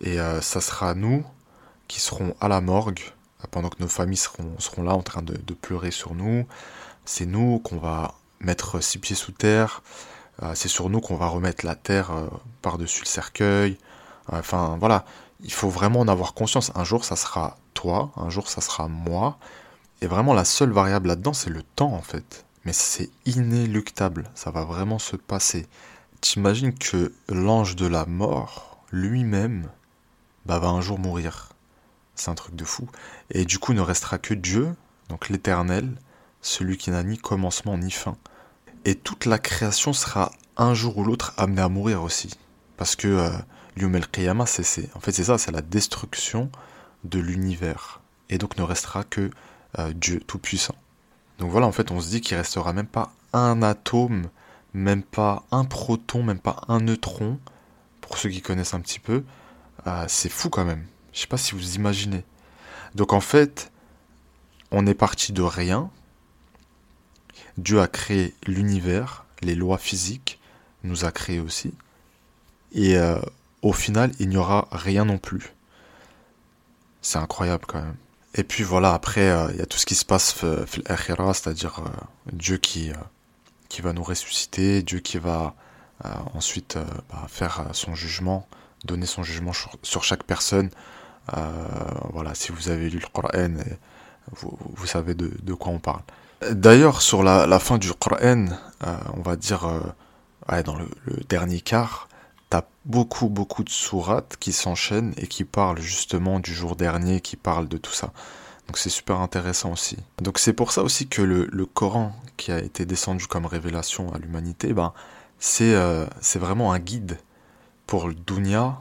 Et 0.00 0.20
euh, 0.20 0.40
ça 0.40 0.60
sera 0.60 0.94
nous 0.94 1.24
qui 1.86 2.00
seront 2.00 2.34
à 2.40 2.48
la 2.48 2.60
morgue 2.60 3.00
pendant 3.50 3.68
que 3.68 3.80
nos 3.80 3.88
familles 3.88 4.16
seront, 4.16 4.82
là 4.82 4.94
en 4.94 5.02
train 5.02 5.22
de, 5.22 5.36
pleurer 5.54 5.92
sur 5.92 6.14
nous. 6.14 6.46
C'est 7.04 7.26
nous 7.26 7.60
qu'on 7.60 7.78
va 7.78 8.14
mettre 8.40 8.82
six 8.82 8.98
pieds 8.98 9.14
sous 9.14 9.32
terre. 9.32 9.82
Euh, 10.42 10.52
c'est 10.54 10.68
sur 10.68 10.90
nous 10.90 11.00
qu'on 11.00 11.16
va 11.16 11.28
remettre 11.28 11.64
la 11.64 11.76
terre 11.76 12.10
euh, 12.10 12.26
par-dessus 12.62 13.02
le 13.02 13.06
cercueil. 13.08 13.78
Enfin 14.28 14.76
voilà, 14.78 15.04
il 15.40 15.52
faut 15.52 15.68
vraiment 15.68 16.00
en 16.00 16.08
avoir 16.08 16.34
conscience. 16.34 16.72
Un 16.74 16.84
jour 16.84 17.04
ça 17.04 17.16
sera 17.16 17.56
toi, 17.74 18.12
un 18.16 18.30
jour 18.30 18.48
ça 18.48 18.60
sera 18.60 18.88
moi. 18.88 19.38
Et 20.00 20.06
vraiment 20.06 20.34
la 20.34 20.44
seule 20.44 20.72
variable 20.72 21.08
là-dedans 21.08 21.32
c'est 21.32 21.50
le 21.50 21.62
temps 21.62 21.92
en 21.92 22.02
fait. 22.02 22.44
Mais 22.64 22.72
c'est 22.72 23.10
inéluctable, 23.26 24.30
ça 24.34 24.50
va 24.50 24.64
vraiment 24.64 24.98
se 24.98 25.16
passer. 25.16 25.66
T'imagines 26.20 26.72
que 26.72 27.12
l'ange 27.28 27.76
de 27.76 27.86
la 27.86 28.06
mort, 28.06 28.78
lui-même, 28.90 29.68
bah, 30.46 30.58
va 30.58 30.68
un 30.68 30.80
jour 30.80 30.98
mourir. 30.98 31.50
C'est 32.14 32.30
un 32.30 32.34
truc 32.34 32.56
de 32.56 32.64
fou. 32.64 32.88
Et 33.30 33.44
du 33.44 33.58
coup, 33.58 33.74
ne 33.74 33.80
restera 33.80 34.18
que 34.18 34.32
Dieu, 34.32 34.74
donc 35.08 35.28
l'éternel, 35.28 35.96
celui 36.40 36.78
qui 36.78 36.90
n'a 36.90 37.02
ni 37.02 37.18
commencement 37.18 37.76
ni 37.76 37.90
fin. 37.90 38.16
Et 38.84 38.94
toute 38.94 39.26
la 39.26 39.38
création 39.38 39.92
sera 39.92 40.30
un 40.56 40.74
jour 40.74 40.96
ou 40.98 41.04
l'autre 41.04 41.34
amenée 41.36 41.62
à 41.62 41.68
mourir 41.68 42.02
aussi. 42.02 42.30
Parce 42.76 42.96
que 42.96 43.08
euh, 43.08 43.30
el 43.76 44.08
Qiyamah, 44.08 44.46
c'est, 44.46 44.94
en 44.94 45.00
fait, 45.00 45.12
c'est 45.12 45.24
ça, 45.24 45.38
c'est 45.38 45.52
la 45.52 45.62
destruction 45.62 46.50
de 47.04 47.18
l'univers. 47.18 48.00
et 48.30 48.38
donc 48.38 48.56
ne 48.56 48.62
restera 48.62 49.04
que 49.04 49.30
euh, 49.78 49.92
Dieu 49.92 50.20
Tout-Puissant. 50.20 50.74
Donc 51.38 51.50
voilà, 51.50 51.66
en 51.66 51.72
fait, 51.72 51.90
on 51.90 52.00
se 52.00 52.08
dit 52.08 52.20
qu'il 52.20 52.36
restera 52.36 52.72
même 52.72 52.86
pas 52.86 53.12
un 53.32 53.62
atome, 53.62 54.28
même 54.72 55.02
pas 55.02 55.44
un 55.50 55.64
proton, 55.64 56.22
même 56.22 56.38
pas 56.38 56.62
un 56.68 56.80
neutron, 56.80 57.38
pour 58.00 58.18
ceux 58.18 58.28
qui 58.28 58.40
connaissent 58.40 58.74
un 58.74 58.80
petit 58.80 59.00
peu. 59.00 59.24
Euh, 59.86 60.04
c'est 60.08 60.28
fou 60.28 60.50
quand 60.50 60.64
même. 60.64 60.86
Je 61.12 61.20
sais 61.20 61.26
pas 61.26 61.36
si 61.36 61.54
vous 61.54 61.74
imaginez. 61.74 62.24
Donc 62.94 63.12
en 63.12 63.20
fait, 63.20 63.72
on 64.70 64.86
est 64.86 64.94
parti 64.94 65.32
de 65.32 65.42
rien. 65.42 65.90
Dieu 67.58 67.80
a 67.80 67.88
créé 67.88 68.34
l'univers, 68.46 69.24
les 69.42 69.54
lois 69.54 69.78
physiques, 69.78 70.40
nous 70.82 71.04
a 71.04 71.12
créé 71.12 71.40
aussi. 71.40 71.72
Et 72.72 72.96
euh, 72.96 73.18
au 73.64 73.72
final, 73.72 74.12
il 74.20 74.28
n'y 74.28 74.36
aura 74.36 74.68
rien 74.70 75.06
non 75.06 75.16
plus. 75.18 75.54
C'est 77.00 77.18
incroyable 77.18 77.64
quand 77.66 77.80
même. 77.80 77.96
Et 78.34 78.44
puis 78.44 78.62
voilà, 78.62 78.92
après, 78.92 79.30
euh, 79.30 79.48
il 79.52 79.56
y 79.56 79.62
a 79.62 79.66
tout 79.66 79.78
ce 79.78 79.86
qui 79.86 79.94
se 79.94 80.04
passe 80.04 80.32
c'est-à-dire 81.32 81.80
euh, 81.80 81.90
Dieu 82.32 82.58
qui, 82.58 82.92
qui 83.68 83.80
va 83.80 83.92
nous 83.92 84.02
ressusciter, 84.02 84.82
Dieu 84.82 85.00
qui 85.00 85.18
va 85.18 85.54
ensuite 86.34 86.76
bah, 87.08 87.24
faire 87.28 87.68
son 87.72 87.94
jugement, 87.94 88.46
donner 88.84 89.06
son 89.06 89.22
jugement 89.22 89.52
sur, 89.82 90.04
chaque 90.04 90.24
personne. 90.24 90.68
voilà, 92.12 92.34
si 92.34 92.52
vous 92.52 92.68
avez 92.68 92.90
lu 92.90 92.98
le 92.98 93.06
Coran, 93.06 93.54
vous, 94.32 94.58
vous 94.74 94.86
savez 94.86 95.14
de, 95.14 95.54
quoi 95.54 95.72
on 95.72 95.78
parle. 95.78 96.02
D'ailleurs, 96.50 97.00
sur 97.00 97.22
la, 97.22 97.46
la, 97.46 97.58
fin 97.58 97.78
du 97.78 97.92
Coran, 97.94 98.46
on 99.16 99.22
va 99.22 99.36
dire 99.36 99.66
dans 100.64 100.76
le, 100.76 100.88
dernier 101.28 101.60
quart, 101.60 102.08
t'as 102.54 102.68
beaucoup, 102.84 103.28
beaucoup 103.28 103.64
de 103.64 103.68
sourates 103.68 104.36
qui 104.38 104.52
s'enchaînent 104.52 105.12
et 105.16 105.26
qui 105.26 105.42
parlent 105.42 105.80
justement 105.80 106.38
du 106.38 106.54
jour 106.54 106.76
dernier, 106.76 107.20
qui 107.20 107.34
parlent 107.34 107.66
de 107.66 107.78
tout 107.78 107.90
ça. 107.90 108.12
Donc 108.68 108.78
c'est 108.78 108.90
super 108.90 109.18
intéressant 109.18 109.72
aussi. 109.72 109.96
Donc 110.22 110.38
c'est 110.38 110.52
pour 110.52 110.70
ça 110.70 110.84
aussi 110.84 111.08
que 111.08 111.20
le, 111.20 111.48
le, 111.50 111.66
Coran, 111.66 112.12
qui 112.36 112.52
a 112.52 112.60
été 112.60 112.86
descendu 112.86 113.26
comme 113.26 113.44
révélation 113.44 114.14
à 114.14 114.18
l'humanité, 114.18 114.72
ben, 114.72 114.92
c'est 115.40 115.74
euh, 115.74 116.06
vraiment 116.36 116.72
un 116.72 116.78
guide 116.78 117.18
pour 117.88 118.06
le 118.06 118.14
dunya 118.14 118.78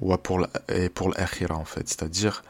ou 0.00 0.16
pour 0.16 0.46
et 0.70 0.88
pour 0.88 1.10
l'akhira 1.10 1.56
en 1.56 1.66
fait. 1.66 1.90
C'est-à-dire, 1.90 2.42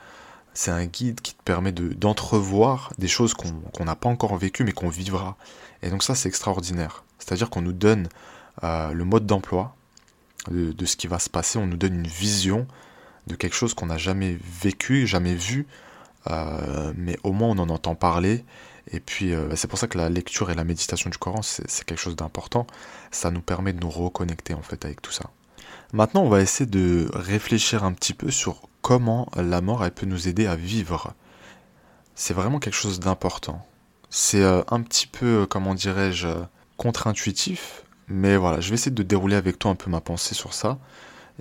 c'est 0.55 0.71
un 0.71 0.87
guide 0.87 1.23
qui 1.23 1.35
te 1.35 1.43
permet 1.43 1.73
d'entrevoir 1.73 2.93
des 2.99 3.09
choses 3.09 3.35
qu'on 3.35 3.85
n'a 3.85 3.97
pas 3.97 4.09
encore 4.09 4.37
vécues 4.37 4.63
mais 4.63 4.73
qu'on 4.73 4.91
vivra. 4.91 5.37
Et 5.83 5.91
donc 5.91 6.05
ça 6.05 6.15
c'est 6.15 6.29
extraordinaire. 6.29 7.03
C'est-à-dire 7.19 7.51
qu'on 7.51 7.63
nous 7.63 7.73
donne 7.73 8.09
euh, 8.63 8.93
le 8.93 9.05
mode 9.05 9.27
d'emploi 9.27 9.75
de, 10.51 10.87
ce 10.87 10.97
qui 10.97 11.07
va 11.07 11.19
se 11.19 11.31
passer. 11.31 11.59
On 11.59 11.67
nous 11.67 11.77
donne 11.77 11.95
une 11.95 12.07
vision 12.07 12.67
de 13.27 13.35
quelque 13.35 13.55
chose 13.55 13.75
qu'on 13.75 13.87
n'a 13.87 13.99
jamais 13.99 14.37
vécu, 14.63 15.07
jamais 15.07 15.35
vu, 15.35 15.67
euh, 16.31 16.93
mais 16.97 17.17
au 17.23 17.33
moins 17.33 17.51
on 17.51 17.59
en 17.59 17.69
entend 17.69 17.95
parler. 17.95 18.45
Et 18.91 19.01
puis 19.01 19.33
euh, 19.33 19.55
c'est 19.55 19.69
pour 19.69 19.79
ça 19.79 19.87
que 19.87 19.97
la 19.97 20.09
lecture 20.09 20.51
et 20.51 20.55
la 20.55 20.65
méditation 20.65 21.09
du 21.11 21.19
Coran, 21.19 21.43
c'est 21.43 21.85
quelque 21.85 22.01
chose 22.01 22.17
d'important. 22.17 22.67
Ça 23.11 23.31
nous 23.31 23.41
permet 23.41 23.73
de 23.73 23.81
nous 23.81 23.91
reconnecter 23.91 24.55
en 24.55 24.63
fait 24.63 24.85
avec 24.85 25.01
tout 25.01 25.13
ça. 25.13 25.31
Maintenant, 25.93 26.23
on 26.23 26.29
va 26.29 26.41
essayer 26.41 26.69
de 26.69 27.11
réfléchir 27.13 27.85
un 27.85 27.93
petit 27.93 28.15
peu 28.15 28.31
sur 28.31 28.63
comment 28.81 29.29
la 29.37 29.61
mort 29.61 29.85
elle 29.85 29.93
peut 29.93 30.07
nous 30.07 30.27
aider 30.27 30.47
à 30.47 30.57
vivre. 30.57 31.13
C'est 32.15 32.35
vraiment 32.35 32.59
quelque 32.59 32.75
chose 32.75 32.99
d'important. 32.99 33.65
C'est 34.09 34.43
un 34.43 34.83
petit 34.83 35.07
peu, 35.07 35.47
comment 35.49 35.75
dirais-je, 35.75 36.29
contre-intuitif, 36.77 37.85
mais 38.13 38.37
voilà, 38.37 38.61
je 38.61 38.69
vais 38.69 38.75
essayer 38.75 38.93
de 38.93 39.03
dérouler 39.03 39.37
avec 39.37 39.59
toi 39.59 39.71
un 39.71 39.75
peu 39.75 39.91
ma 39.91 40.01
pensée 40.01 40.35
sur 40.35 40.55
ça. 40.55 40.79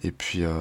Et 0.03 0.11
puis, 0.11 0.43
euh, 0.43 0.53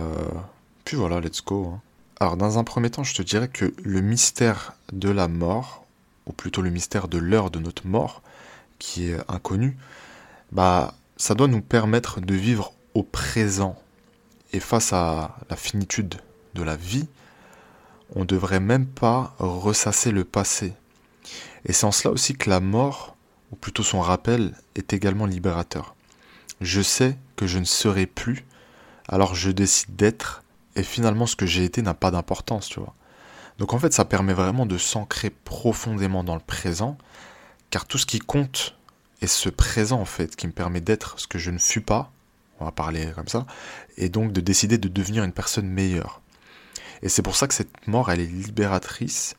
puis 0.85 0.97
voilà, 0.97 1.21
let's 1.21 1.43
go. 1.45 1.73
Hein. 1.75 1.81
Alors, 2.19 2.37
dans 2.37 2.59
un 2.59 2.65
premier 2.65 2.91
temps, 2.91 3.05
je 3.05 3.15
te 3.15 3.23
dirais 3.23 3.49
que 3.49 3.73
le 3.83 4.01
mystère 4.01 4.75
de 4.93 5.09
la 5.09 5.29
mort, 5.29 5.87
ou 6.27 6.33
plutôt 6.33 6.63
le 6.63 6.71
mystère 6.71 7.09
de 7.09 7.17
l'heure 7.17 7.51
de 7.51 7.59
notre 7.59 7.87
mort, 7.87 8.23
qui 8.79 9.11
est 9.11 9.19
inconnu, 9.29 9.77
bah, 10.53 10.95
ça 11.17 11.35
doit 11.35 11.49
nous 11.49 11.63
permettre 11.63 12.21
de 12.21 12.35
vivre 12.35 12.73
au 12.95 13.03
présent. 13.03 13.81
Et 14.53 14.61
face 14.61 14.93
à 14.93 15.39
la 15.49 15.57
finitude 15.57 16.17
de 16.55 16.63
la 16.63 16.77
vie, 16.77 17.07
on 18.17 18.21
ne 18.21 18.25
devrait 18.25 18.61
même 18.61 18.87
pas 18.87 19.35
ressasser 19.39 20.11
le 20.11 20.25
passé. 20.25 20.75
Et 21.65 21.73
c'est 21.73 21.87
en 21.87 21.93
cela 21.93 22.13
aussi 22.13 22.35
que 22.35 22.51
la 22.51 22.61
mort, 22.61 23.17
ou 23.53 23.57
plutôt 23.57 23.85
son 23.85 24.01
rappel, 24.01 24.55
est 24.75 24.93
également 24.93 25.27
libérateur. 25.27 25.95
Je 26.61 26.83
sais 26.83 27.17
que 27.37 27.47
je 27.47 27.59
ne 27.59 27.65
serai 27.65 28.07
plus, 28.07 28.45
alors 29.09 29.35
je 29.35 29.51
décide 29.51 29.97
d'être, 29.97 30.43
et 30.77 30.83
finalement 30.83 31.27
ce 31.27 31.37
que 31.37 31.47
j'ai 31.47 31.65
été 31.65 31.83
n'a 31.83 31.95
pas 31.95 32.11
d'importance, 32.11 32.69
tu 32.69 32.81
vois. 32.81 32.95
Donc 33.59 33.75
en 33.75 33.79
fait, 33.79 33.93
ça 33.93 34.05
permet 34.05 34.33
vraiment 34.33 34.67
de 34.67 34.79
s'ancrer 34.79 35.31
profondément 35.31 36.25
dans 36.25 36.35
le 36.35 36.41
présent, 36.41 36.97
car 37.71 37.87
tout 37.87 37.99
ce 37.99 38.07
qui 38.07 38.19
compte 38.19 38.77
est 39.21 39.27
ce 39.27 39.49
présent 39.49 40.01
en 40.01 40.07
fait, 40.07 40.37
qui 40.37 40.47
me 40.47 40.53
permet 40.53 40.81
d'être 40.81 41.19
ce 41.19 41.27
que 41.27 41.39
je 41.39 41.51
ne 41.51 41.59
fus 41.59 41.83
pas, 41.83 42.11
on 42.59 42.65
va 42.65 42.73
parler 42.73 43.11
comme 43.15 43.29
ça, 43.29 43.47
et 43.97 44.09
donc 44.09 44.33
de 44.33 44.41
décider 44.41 44.79
de 44.79 44.89
devenir 44.89 45.25
une 45.25 45.33
personne 45.33 45.69
meilleure. 45.69 46.21
Et 47.03 47.09
c'est 47.09 47.23
pour 47.23 47.37
ça 47.37 47.49
que 47.49 47.55
cette 47.55 47.87
mort, 47.87 48.11
elle 48.11 48.21
est 48.21 48.27
libératrice, 48.27 49.35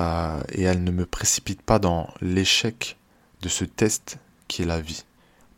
euh, 0.00 0.42
et 0.52 0.62
elle 0.62 0.84
ne 0.84 0.90
me 0.90 1.06
précipite 1.06 1.62
pas 1.62 1.78
dans 1.78 2.12
l'échec 2.20 2.96
de 3.42 3.48
ce 3.48 3.64
test 3.64 4.18
qui 4.46 4.62
est 4.62 4.66
la 4.66 4.80
vie. 4.80 5.04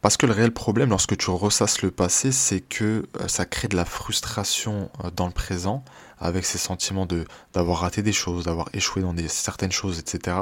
Parce 0.01 0.17
que 0.17 0.25
le 0.25 0.33
réel 0.33 0.53
problème 0.53 0.91
lorsque 0.91 1.17
tu 1.17 1.31
ressasses 1.31 1.83
le 1.83 1.91
passé, 1.91 2.33
c'est 2.33 2.61
que 2.61 3.07
euh, 3.21 3.29
ça 3.29 3.45
crée 3.45 3.69
de 3.69 3.77
la 3.77 3.85
frustration 3.85 4.91
euh, 5.05 5.11
dans 5.11 5.27
le 5.27 5.33
présent, 5.33 5.85
avec 6.19 6.47
ces 6.47 6.59
sentiments 6.59 7.07
de 7.07 7.27
d'avoir 7.53 7.81
raté 7.81 8.03
des 8.03 8.13
choses, 8.13 8.45
d'avoir 8.45 8.69
échoué 8.73 9.03
dans 9.03 9.15
certaines 9.29 9.73
choses, 9.73 9.99
etc. 9.99 10.37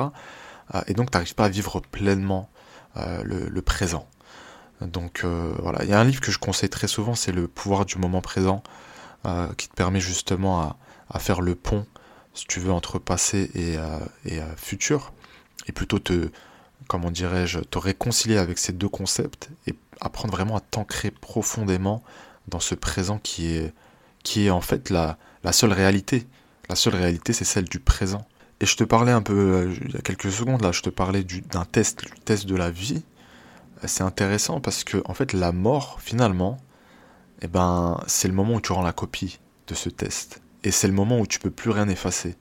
Euh, 0.74 0.80
et 0.86 0.94
donc 0.94 1.10
tu 1.10 1.16
n'arrives 1.16 1.34
pas 1.34 1.46
à 1.46 1.48
vivre 1.48 1.80
pleinement 1.80 2.48
le, 3.22 3.60
présent. 3.60 4.08
Donc 4.80 5.24
voilà, 5.24 5.84
il 5.84 5.90
y 5.90 5.92
a 5.92 6.00
un 6.00 6.04
livre 6.04 6.20
que 6.20 6.32
je 6.32 6.38
conseille 6.40 6.68
très 6.68 6.88
souvent, 6.88 7.14
c'est 7.14 7.30
Le 7.30 7.46
pouvoir 7.46 7.84
du 7.84 7.96
moment 7.96 8.20
présent, 8.20 8.64
qui 9.56 9.68
te 9.68 9.74
permet 9.74 10.00
justement 10.00 10.76
à, 11.08 11.18
faire 11.20 11.40
le 11.40 11.54
pont, 11.54 11.86
si 12.34 12.44
tu 12.48 12.58
veux, 12.58 12.72
entre 12.72 12.98
passé 12.98 13.52
et 13.54 14.40
futur, 14.56 15.12
et 15.68 15.72
plutôt 15.72 16.00
te 16.00 16.32
comment 16.86 17.10
dirais-je, 17.10 17.60
te 17.60 17.78
réconcilier 17.78 18.38
avec 18.38 18.58
ces 18.58 18.72
deux 18.72 18.88
concepts 18.88 19.50
et 19.66 19.74
apprendre 20.00 20.32
vraiment 20.32 20.56
à 20.56 20.60
t'ancrer 20.60 21.10
profondément 21.10 22.02
dans 22.46 22.60
ce 22.60 22.74
présent 22.74 23.18
qui 23.18 23.54
est, 23.54 23.74
qui 24.22 24.46
est 24.46 24.50
en 24.50 24.60
fait 24.60 24.90
la, 24.90 25.18
la 25.44 25.52
seule 25.52 25.72
réalité. 25.72 26.26
La 26.68 26.76
seule 26.76 26.94
réalité, 26.94 27.32
c'est 27.32 27.44
celle 27.44 27.64
du 27.64 27.80
présent. 27.80 28.26
Et 28.60 28.66
je 28.66 28.76
te 28.76 28.84
parlais 28.84 29.12
un 29.12 29.22
peu, 29.22 29.34
euh, 29.34 29.74
il 29.84 29.92
y 29.92 29.96
a 29.96 30.00
quelques 30.00 30.32
secondes 30.32 30.62
là, 30.62 30.72
je 30.72 30.82
te 30.82 30.90
parlais 30.90 31.24
d'un 31.24 31.64
test, 31.64 32.04
du 32.04 32.20
test 32.20 32.46
de 32.46 32.56
la 32.56 32.70
vie. 32.70 33.02
C'est 33.84 34.02
intéressant 34.02 34.60
parce 34.60 34.82
que, 34.82 35.00
en 35.04 35.14
fait, 35.14 35.32
la 35.32 35.52
mort, 35.52 35.98
finalement, 36.00 36.58
eh 37.42 37.46
ben, 37.46 38.00
c'est 38.08 38.26
le 38.26 38.34
moment 38.34 38.54
où 38.54 38.60
tu 38.60 38.72
rends 38.72 38.82
la 38.82 38.92
copie 38.92 39.38
de 39.68 39.74
ce 39.74 39.88
test. 39.88 40.40
Et 40.64 40.72
c'est 40.72 40.88
le 40.88 40.94
moment 40.94 41.20
où 41.20 41.26
tu 41.26 41.38
peux 41.38 41.52
plus 41.52 41.70
rien 41.70 41.88
effacer. 41.88 42.36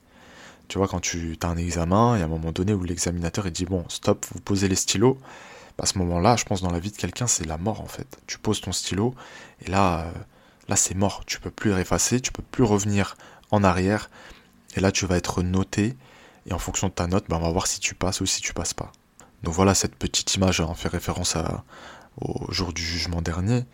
Tu 0.68 0.78
vois, 0.78 0.86
quand 0.86 1.00
tu 1.00 1.36
as 1.42 1.46
un 1.46 1.56
examen, 1.56 2.16
il 2.16 2.20
y 2.20 2.22
a 2.22 2.26
un 2.26 2.28
moment 2.28 2.52
donné 2.52 2.74
où 2.74 2.84
l'examinateur 2.84 3.46
il 3.46 3.52
dit 3.52 3.64
bon, 3.64 3.84
stop, 3.88 4.26
vous 4.32 4.40
posez 4.40 4.68
les 4.68 4.76
stylos. 4.76 5.18
Bah, 5.76 5.84
à 5.84 5.86
ce 5.86 5.98
moment-là, 5.98 6.36
je 6.36 6.44
pense 6.44 6.60
dans 6.62 6.70
la 6.70 6.78
vie 6.78 6.90
de 6.90 6.96
quelqu'un, 6.96 7.26
c'est 7.26 7.46
la 7.46 7.56
mort 7.56 7.80
en 7.80 7.86
fait. 7.86 8.18
Tu 8.26 8.38
poses 8.38 8.60
ton 8.60 8.72
stylo 8.72 9.14
et 9.64 9.70
là, 9.70 10.00
euh, 10.00 10.12
là 10.68 10.76
c'est 10.76 10.94
mort. 10.94 11.24
Tu 11.26 11.40
peux 11.40 11.50
plus 11.50 11.72
effacer, 11.78 12.20
tu 12.20 12.32
peux 12.32 12.42
plus 12.42 12.64
revenir 12.64 13.16
en 13.50 13.64
arrière. 13.64 14.10
Et 14.76 14.80
là, 14.80 14.92
tu 14.92 15.06
vas 15.06 15.16
être 15.16 15.42
noté 15.42 15.96
et 16.46 16.52
en 16.52 16.58
fonction 16.58 16.88
de 16.88 16.92
ta 16.92 17.06
note, 17.06 17.24
bah, 17.28 17.36
on 17.38 17.42
va 17.42 17.50
voir 17.50 17.66
si 17.66 17.80
tu 17.80 17.94
passes 17.94 18.20
ou 18.20 18.26
si 18.26 18.40
tu 18.40 18.52
passes 18.52 18.74
pas. 18.74 18.92
Donc 19.42 19.54
voilà, 19.54 19.74
cette 19.74 19.94
petite 19.94 20.34
image 20.34 20.60
en 20.60 20.74
fait 20.74 20.88
référence 20.88 21.36
au 22.20 22.50
jour 22.50 22.72
du 22.72 22.82
jugement 22.82 23.22
dernier, 23.22 23.64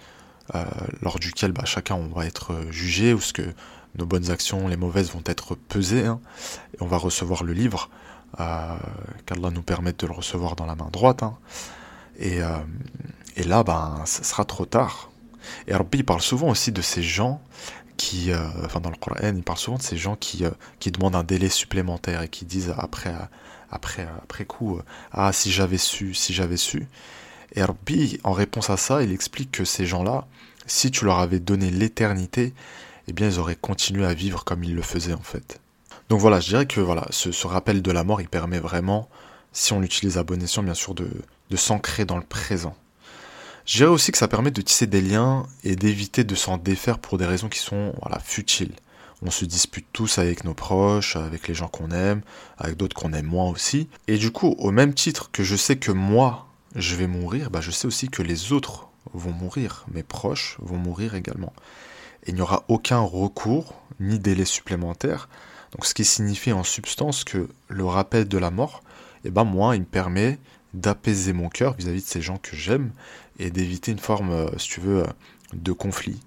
euh, 0.55 0.65
lors 1.01 1.19
duquel 1.19 1.53
bah, 1.53 1.65
chacun 1.65 1.95
on 1.95 2.09
va 2.09 2.27
être 2.27 2.67
jugé 2.71 3.15
ou 3.15 3.21
ce 3.21 3.33
que 3.33 3.55
nos 3.97 4.07
bonnes 4.07 4.31
actions, 4.31 4.69
les 4.69 4.77
mauvaises 4.77 5.11
vont 5.11 5.23
être 5.27 5.55
pesées, 5.55 6.07
hein, 6.07 6.21
et 6.75 6.83
on 6.83 6.87
va 6.87 6.97
recevoir 6.97 7.45
le 7.45 7.53
livre, 7.53 7.91
euh, 8.41 8.77
qu'Allah 9.27 9.51
nous 9.51 9.63
permette 9.63 10.01
de 10.01 10.07
le 10.07 10.13
recevoir 10.13 10.57
dans 10.57 10.67
la 10.67 10.75
main 10.75 10.89
droite, 10.93 11.23
hein, 11.23 11.37
et, 12.19 12.43
euh, 12.43 12.59
là, 13.45 13.63
ben, 13.65 14.03
ce 14.07 14.25
sera 14.25 14.45
trop 14.45 14.67
tard. 14.67 15.11
Et 15.67 15.75
Rabbi 15.75 16.03
parle 16.03 16.23
souvent 16.23 16.49
aussi 16.49 16.73
de 16.73 16.83
ces 16.83 17.03
gens 17.03 17.41
qui, 17.97 18.33
euh, 18.33 18.39
enfin 18.65 18.81
dans 18.81 18.91
le 18.91 18.97
Coran, 18.97 19.17
il 19.23 19.43
parle 19.43 19.59
souvent 19.59 19.77
de 19.77 19.83
ces 19.83 19.97
gens 19.97 20.17
qui, 20.17 20.45
euh, 20.45 20.51
qui 20.81 20.91
demandent 20.91 21.17
un 21.17 21.25
délai 21.25 21.49
supplémentaire 21.49 22.23
et 22.23 22.29
qui 22.29 22.45
disent 22.45 22.75
après, 22.77 23.15
après, 23.71 24.09
après 24.23 24.45
coup, 24.45 24.81
ah 25.13 25.33
si 25.33 25.53
j'avais 25.53 25.79
su, 25.79 26.15
si 26.15 26.33
j'avais 26.33 26.57
su. 26.57 26.87
Et 27.55 27.63
Rabbi, 27.63 28.19
en 28.25 28.33
réponse 28.33 28.71
à 28.71 28.77
ça, 28.77 29.03
il 29.03 29.13
explique 29.13 29.53
que 29.53 29.65
ces 29.65 29.87
gens-là, 29.87 30.27
si 30.67 30.91
tu 30.91 31.05
leur 31.05 31.19
avais 31.19 31.39
donné 31.39 31.71
l'éternité, 31.71 32.53
eh 33.09 33.13
bien 33.13 33.29
ils 33.29 33.39
auraient 33.39 33.57
continué 33.57 34.07
à 34.07 34.15
vivre 34.15 34.45
comme 34.45 34.65
ils 34.65 34.75
le 34.75 34.83
faisaient 34.83 35.15
en 35.15 35.23
fait. 35.23 35.61
Donc 36.09 36.21
voilà, 36.21 36.41
je 36.41 36.49
dirais 36.49 36.67
que 36.67 36.81
voilà, 36.81 37.07
ce, 37.11 37.47
rappel 37.47 37.83
de 37.83 37.91
la 37.91 38.05
mort, 38.05 38.21
il 38.21 38.29
permet 38.29 38.59
vraiment, 38.59 39.09
si 39.53 39.73
on 39.73 39.81
l'utilise 39.81 40.19
à 40.19 40.23
bon 40.23 40.43
escient, 40.43 40.63
bien 40.63 40.75
sûr, 40.75 40.95
de, 40.95 41.09
de 41.51 41.57
s'ancrer 41.57 42.05
dans 42.05 42.19
le 42.19 42.25
présent. 42.25 42.77
Je 43.65 43.79
dirais 43.79 43.91
aussi 43.91 44.13
que 44.13 44.19
ça 44.19 44.29
permet 44.29 44.51
de 44.51 44.61
tisser 44.61 44.87
des 44.87 45.01
liens 45.01 45.47
et 45.63 45.77
d'éviter 45.77 46.23
de 46.23 46.35
s'en 46.35 46.59
défaire 46.59 46.99
pour 46.99 47.17
des 47.17 47.25
raisons 47.25 47.49
qui 47.49 47.59
sont 47.59 47.95
voilà, 48.03 48.19
futiles. 48.19 48.75
On 49.23 49.31
se 49.31 49.47
dispute 49.47 49.87
tous 49.93 50.19
avec 50.19 50.45
nos 50.45 50.53
proches, 50.53 51.17
avec 51.17 51.49
les 51.49 51.55
gens 51.55 51.69
qu'on 51.69 51.91
aime, 51.91 52.21
avec 52.59 52.77
d'autres 52.77 52.95
qu'on 52.95 53.15
aime 53.15 53.25
moins 53.25 53.49
aussi. 53.49 53.89
Et 54.07 54.19
du 54.19 54.31
coup, 54.31 54.55
au 54.59 54.71
même 54.71 54.93
titre 54.93 55.31
que 55.33 55.43
je 55.43 55.57
sais 55.57 55.77
que 55.77 55.93
moi, 55.93 56.47
je 56.77 56.95
vais 56.95 57.07
mourir, 57.07 57.51
bah 57.51 57.63
je 57.63 57.71
sais 57.71 57.87
aussi 57.87 58.09
que 58.09 58.23
les 58.23 58.53
autres 58.53 58.89
vont 59.15 59.33
mourir, 59.33 59.87
mes 59.93 60.03
proches 60.03 60.59
vont 60.61 60.77
mourir 60.77 61.15
également. 61.15 61.55
Et 62.25 62.31
il 62.31 62.35
n'y 62.35 62.41
aura 62.41 62.65
aucun 62.69 63.01
recours, 63.01 63.75
ni 64.01 64.19
délai 64.19 64.45
supplémentaire. 64.45 65.29
Donc 65.73 65.87
ce 65.87 65.95
qui 65.95 66.05
signifie 66.05 66.53
en 66.53 66.65
substance 66.65 67.25
que 67.25 67.49
le 67.69 67.85
rappel 67.85 68.29
de 68.29 68.39
la 68.39 68.51
mort, 68.51 68.83
eh 69.25 69.31
ben 69.31 69.45
moi, 69.45 69.77
il 69.77 69.81
me 69.81 69.87
permet 69.87 70.39
d'apaiser 70.75 71.33
mon 71.33 71.49
cœur 71.49 71.75
vis-à-vis 71.75 72.03
de 72.03 72.07
ces 72.07 72.23
gens 72.23 72.37
que 72.37 72.57
j'aime 72.57 72.93
et 73.39 73.51
d'éviter 73.51 73.93
une 73.93 73.99
forme, 73.99 74.31
euh, 74.31 74.59
si 74.59 74.69
tu 74.69 74.81
veux, 74.81 75.05
de 75.53 75.73
conflit. 75.73 76.21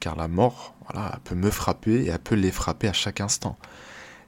Car 0.00 0.16
la 0.16 0.28
mort, 0.28 0.74
voilà, 0.88 1.12
elle 1.14 1.20
peut 1.20 1.34
me 1.34 1.50
frapper 1.50 2.04
et 2.04 2.08
elle 2.08 2.18
peut 2.18 2.34
les 2.34 2.52
frapper 2.52 2.88
à 2.88 2.92
chaque 2.92 3.20
instant. 3.20 3.58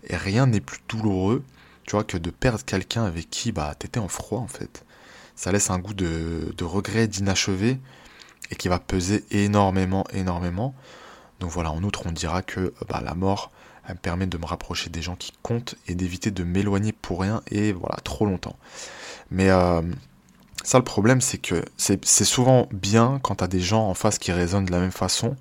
Et 0.04 0.16
rien 0.16 0.46
n'est 0.46 0.60
plus 0.60 0.80
douloureux, 0.88 1.44
tu 1.84 1.92
vois, 1.92 2.04
que 2.04 2.16
de 2.16 2.30
perdre 2.30 2.64
quelqu'un 2.64 3.04
avec 3.04 3.30
qui 3.30 3.52
bah 3.52 3.74
t'étais 3.78 4.00
en 4.00 4.08
froid 4.08 4.40
en 4.40 4.46
fait. 4.46 4.84
Ça 5.36 5.52
laisse 5.52 5.70
un 5.70 5.78
goût 5.78 5.94
de, 5.94 6.52
de 6.56 6.64
regret, 6.64 7.06
d'inachevé 7.06 7.78
et 8.50 8.56
qui 8.56 8.68
va 8.68 8.78
peser 8.78 9.24
énormément, 9.30 10.04
énormément. 10.12 10.74
Donc 11.40 11.50
voilà, 11.50 11.70
en 11.70 11.82
outre, 11.82 12.02
on 12.06 12.12
dira 12.12 12.42
que 12.42 12.74
bah, 12.88 13.00
la 13.04 13.14
mort, 13.14 13.50
elle 13.86 13.94
me 13.94 13.98
permet 13.98 14.26
de 14.26 14.38
me 14.38 14.44
rapprocher 14.44 14.90
des 14.90 15.02
gens 15.02 15.16
qui 15.16 15.32
comptent 15.42 15.76
et 15.86 15.94
d'éviter 15.94 16.30
de 16.30 16.44
m'éloigner 16.44 16.92
pour 16.92 17.20
rien 17.20 17.42
et 17.50 17.72
voilà, 17.72 17.96
trop 18.04 18.26
longtemps. 18.26 18.56
Mais 19.30 19.50
euh, 19.50 19.82
ça, 20.64 20.78
le 20.78 20.84
problème, 20.84 21.20
c'est 21.20 21.38
que 21.38 21.64
c'est 21.76 22.24
souvent 22.24 22.68
bien 22.72 23.20
quand 23.22 23.36
tu 23.36 23.44
as 23.44 23.48
des 23.48 23.60
gens 23.60 23.88
en 23.88 23.94
face 23.94 24.18
qui 24.18 24.32
raisonnent 24.32 24.66
de 24.66 24.72
la 24.72 24.80
même 24.80 24.92
façon. 24.92 25.36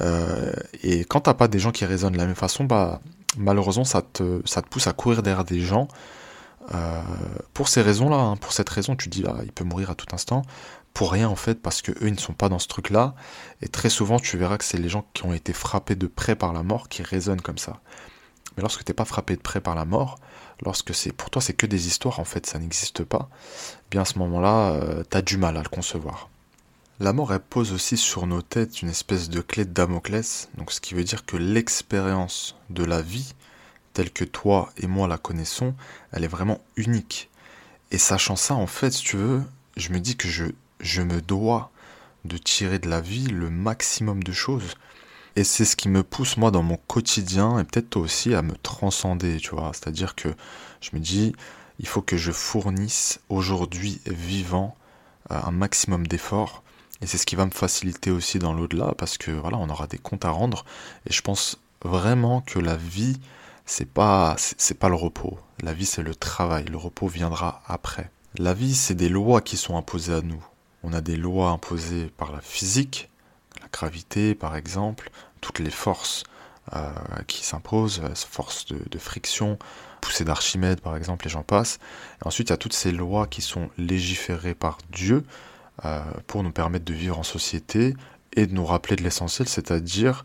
Euh, 0.00 0.52
et 0.82 1.04
quand 1.04 1.20
t'as 1.20 1.34
pas 1.34 1.48
des 1.48 1.58
gens 1.58 1.72
qui 1.72 1.84
raisonnent 1.84 2.12
de 2.12 2.18
la 2.18 2.26
même 2.26 2.36
façon, 2.36 2.64
bah 2.64 3.00
malheureusement 3.36 3.84
ça 3.84 4.02
te, 4.02 4.40
te 4.40 4.68
pousse 4.68 4.86
à 4.86 4.92
courir 4.92 5.22
derrière 5.22 5.44
des 5.44 5.60
gens. 5.60 5.88
Euh, 6.74 7.02
pour 7.52 7.68
ces 7.68 7.82
raisons-là, 7.82 8.16
hein. 8.16 8.36
pour 8.36 8.52
cette 8.52 8.68
raison, 8.68 8.94
tu 8.94 9.08
dis 9.08 9.24
ah, 9.26 9.38
il 9.42 9.50
peut 9.50 9.64
mourir 9.64 9.90
à 9.90 9.94
tout 9.94 10.06
instant 10.14 10.42
pour 10.94 11.12
rien 11.12 11.28
en 11.28 11.36
fait 11.36 11.60
parce 11.60 11.82
que 11.82 11.92
eux 11.92 12.08
ils 12.08 12.14
ne 12.14 12.18
sont 12.18 12.32
pas 12.32 12.48
dans 12.48 12.58
ce 12.58 12.68
truc 12.68 12.90
là 12.90 13.14
et 13.62 13.68
très 13.68 13.90
souvent 13.90 14.18
tu 14.18 14.36
verras 14.36 14.58
que 14.58 14.64
c'est 14.64 14.78
les 14.78 14.88
gens 14.88 15.06
qui 15.14 15.24
ont 15.24 15.32
été 15.32 15.52
frappés 15.52 15.94
de 15.94 16.06
près 16.06 16.36
par 16.36 16.52
la 16.52 16.62
mort 16.62 16.88
qui 16.88 17.02
résonnent 17.02 17.40
comme 17.40 17.58
ça. 17.58 17.80
Mais 18.56 18.62
lorsque 18.62 18.84
t'es 18.84 18.92
pas 18.92 19.04
frappé 19.04 19.36
de 19.36 19.40
près 19.40 19.60
par 19.60 19.74
la 19.74 19.84
mort 19.84 20.18
lorsque 20.62 20.94
c'est 20.94 21.12
pour 21.12 21.30
toi 21.30 21.40
c'est 21.40 21.54
que 21.54 21.66
des 21.66 21.86
histoires 21.86 22.20
en 22.20 22.24
fait 22.24 22.46
ça 22.46 22.58
n'existe 22.58 23.04
pas 23.04 23.28
eh 23.32 23.86
bien 23.90 24.02
à 24.02 24.04
ce 24.04 24.18
moment 24.18 24.40
là 24.40 24.72
euh, 24.72 25.02
tu 25.08 25.16
as 25.16 25.22
du 25.22 25.36
mal 25.36 25.56
à 25.56 25.62
le 25.62 25.68
concevoir. 25.68 26.28
La 26.98 27.12
mort 27.14 27.32
elle 27.32 27.40
pose 27.40 27.72
aussi 27.72 27.96
sur 27.96 28.26
nos 28.26 28.42
têtes 28.42 28.82
une 28.82 28.90
espèce 28.90 29.30
de 29.30 29.40
clé 29.40 29.64
de 29.64 29.70
Damoclès. 29.70 30.50
Donc 30.58 30.72
ce 30.72 30.80
qui 30.80 30.94
veut 30.94 31.04
dire 31.04 31.24
que 31.24 31.36
l'expérience 31.36 32.56
de 32.68 32.84
la 32.84 33.00
vie 33.00 33.34
telle 33.94 34.10
que 34.10 34.24
toi 34.24 34.70
et 34.76 34.86
moi 34.86 35.08
la 35.08 35.18
connaissons 35.18 35.74
elle 36.12 36.24
est 36.24 36.28
vraiment 36.28 36.60
unique. 36.76 37.30
Et 37.92 37.98
sachant 37.98 38.36
ça 38.36 38.54
en 38.54 38.66
fait 38.66 38.90
si 38.90 39.02
tu 39.02 39.16
veux 39.16 39.42
je 39.76 39.92
me 39.92 40.00
dis 40.00 40.16
que 40.16 40.28
je 40.28 40.46
je 40.80 41.02
me 41.02 41.20
dois 41.20 41.70
de 42.24 42.36
tirer 42.36 42.78
de 42.78 42.88
la 42.88 43.00
vie 43.00 43.26
le 43.26 43.50
maximum 43.50 44.22
de 44.22 44.32
choses. 44.32 44.74
Et 45.36 45.44
c'est 45.44 45.64
ce 45.64 45.76
qui 45.76 45.88
me 45.88 46.02
pousse 46.02 46.36
moi 46.36 46.50
dans 46.50 46.62
mon 46.62 46.76
quotidien 46.76 47.58
et 47.58 47.64
peut-être 47.64 47.90
toi 47.90 48.02
aussi 48.02 48.34
à 48.34 48.42
me 48.42 48.56
transcender, 48.56 49.38
tu 49.38 49.50
vois. 49.50 49.70
C'est-à-dire 49.72 50.14
que 50.14 50.28
je 50.80 50.90
me 50.92 50.98
dis, 51.00 51.34
il 51.78 51.86
faut 51.86 52.02
que 52.02 52.16
je 52.16 52.32
fournisse 52.32 53.20
aujourd'hui 53.28 54.00
vivant 54.06 54.76
euh, 55.30 55.40
un 55.42 55.52
maximum 55.52 56.06
d'efforts. 56.06 56.62
Et 57.00 57.06
c'est 57.06 57.16
ce 57.16 57.26
qui 57.26 57.36
va 57.36 57.46
me 57.46 57.50
faciliter 57.52 58.10
aussi 58.10 58.38
dans 58.38 58.52
l'au-delà 58.52 58.94
parce 58.98 59.16
que 59.16 59.30
voilà, 59.30 59.56
on 59.56 59.70
aura 59.70 59.86
des 59.86 59.98
comptes 59.98 60.24
à 60.24 60.30
rendre. 60.30 60.64
Et 61.06 61.12
je 61.12 61.22
pense 61.22 61.58
vraiment 61.82 62.42
que 62.42 62.58
la 62.58 62.76
vie, 62.76 63.18
c'est 63.64 63.88
pas, 63.88 64.36
c'est 64.38 64.78
pas 64.78 64.88
le 64.88 64.96
repos. 64.96 65.38
La 65.62 65.72
vie, 65.72 65.86
c'est 65.86 66.02
le 66.02 66.14
travail. 66.14 66.64
Le 66.64 66.76
repos 66.76 67.06
viendra 67.06 67.62
après. 67.66 68.10
La 68.36 68.52
vie, 68.52 68.74
c'est 68.74 68.94
des 68.94 69.08
lois 69.08 69.40
qui 69.40 69.56
sont 69.56 69.76
imposées 69.76 70.14
à 70.14 70.20
nous. 70.20 70.44
On 70.82 70.92
a 70.92 71.00
des 71.00 71.16
lois 71.16 71.50
imposées 71.50 72.10
par 72.16 72.32
la 72.32 72.40
physique, 72.40 73.10
la 73.60 73.68
gravité 73.68 74.34
par 74.34 74.56
exemple, 74.56 75.10
toutes 75.40 75.58
les 75.58 75.70
forces 75.70 76.24
euh, 76.74 76.90
qui 77.26 77.44
s'imposent, 77.44 78.00
euh, 78.04 78.14
forces 78.14 78.66
de, 78.66 78.78
de, 78.88 78.98
friction, 78.98 79.58
poussée 80.00 80.24
d'Archimède 80.24 80.80
par 80.80 80.96
exemple, 80.96 81.26
et 81.26 81.30
j'en 81.30 81.42
passe. 81.42 81.78
Ensuite, 82.24 82.48
il 82.48 82.52
y 82.52 82.54
a 82.54 82.58
toutes 82.58 82.74
ces 82.74 82.92
lois 82.92 83.26
qui 83.26 83.42
sont 83.42 83.70
légiférées 83.76 84.54
par 84.54 84.78
Dieu 84.92 85.24
euh, 85.84 86.00
pour 86.26 86.42
nous 86.42 86.52
permettre 86.52 86.84
de 86.84 86.94
vivre 86.94 87.18
en 87.18 87.22
société 87.22 87.96
et 88.34 88.46
de 88.46 88.54
nous 88.54 88.64
rappeler 88.64 88.96
de 88.96 89.02
l'essentiel, 89.02 89.48
c'est-à-dire 89.48 90.24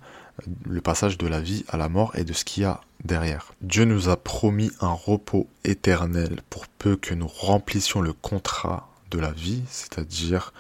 le 0.66 0.82
passage 0.82 1.18
de 1.18 1.28
la 1.28 1.40
vie 1.40 1.66
à 1.70 1.78
la 1.78 1.90
mort 1.90 2.12
et 2.16 2.24
de 2.24 2.34
ce 2.34 2.44
qu'il 2.44 2.64
y 2.64 2.66
a 2.66 2.82
derrière. 3.04 3.54
Dieu 3.62 3.86
nous 3.86 4.10
a 4.10 4.18
promis 4.18 4.72
un 4.82 4.92
repos 4.92 5.48
éternel 5.64 6.42
pour 6.50 6.68
peu 6.68 6.98
que 6.98 7.14
nous 7.14 7.28
remplissions 7.28 8.02
le 8.02 8.14
contrat 8.14 8.90
de 9.12 9.20
la 9.20 9.32
vie, 9.32 9.64
c'est-à-dire 9.70 10.54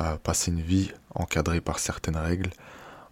euh, 0.00 0.16
passer 0.16 0.50
une 0.50 0.60
vie 0.60 0.92
encadrée 1.14 1.60
par 1.60 1.78
certaines 1.78 2.16
règles, 2.16 2.50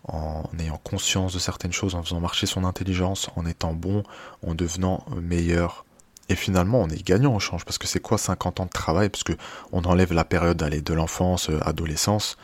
en 0.04 0.44
ayant 0.60 0.78
conscience 0.78 1.32
de 1.32 1.38
certaines 1.38 1.72
choses, 1.72 1.94
en 1.94 2.02
faisant 2.02 2.20
marcher 2.20 2.46
son 2.46 2.64
intelligence, 2.64 3.28
en 3.34 3.44
étant 3.44 3.72
bon, 3.72 4.04
en 4.46 4.54
devenant 4.54 5.04
meilleur. 5.20 5.84
Et 6.28 6.36
finalement, 6.36 6.80
on 6.80 6.88
est 6.88 7.04
gagnant 7.04 7.34
au 7.34 7.40
change, 7.40 7.64
parce 7.64 7.78
que 7.78 7.86
c'est 7.86 8.00
quoi 8.00 8.18
50 8.18 8.60
ans 8.60 8.66
de 8.66 8.70
travail? 8.70 9.08
Parce 9.08 9.24
que 9.24 9.32
on 9.72 9.82
enlève 9.84 10.12
la 10.12 10.24
période 10.24 10.62
allez, 10.62 10.80
de 10.80 10.94
l'enfance, 10.94 11.50
euh, 11.50 11.58
adolescence, 11.62 12.36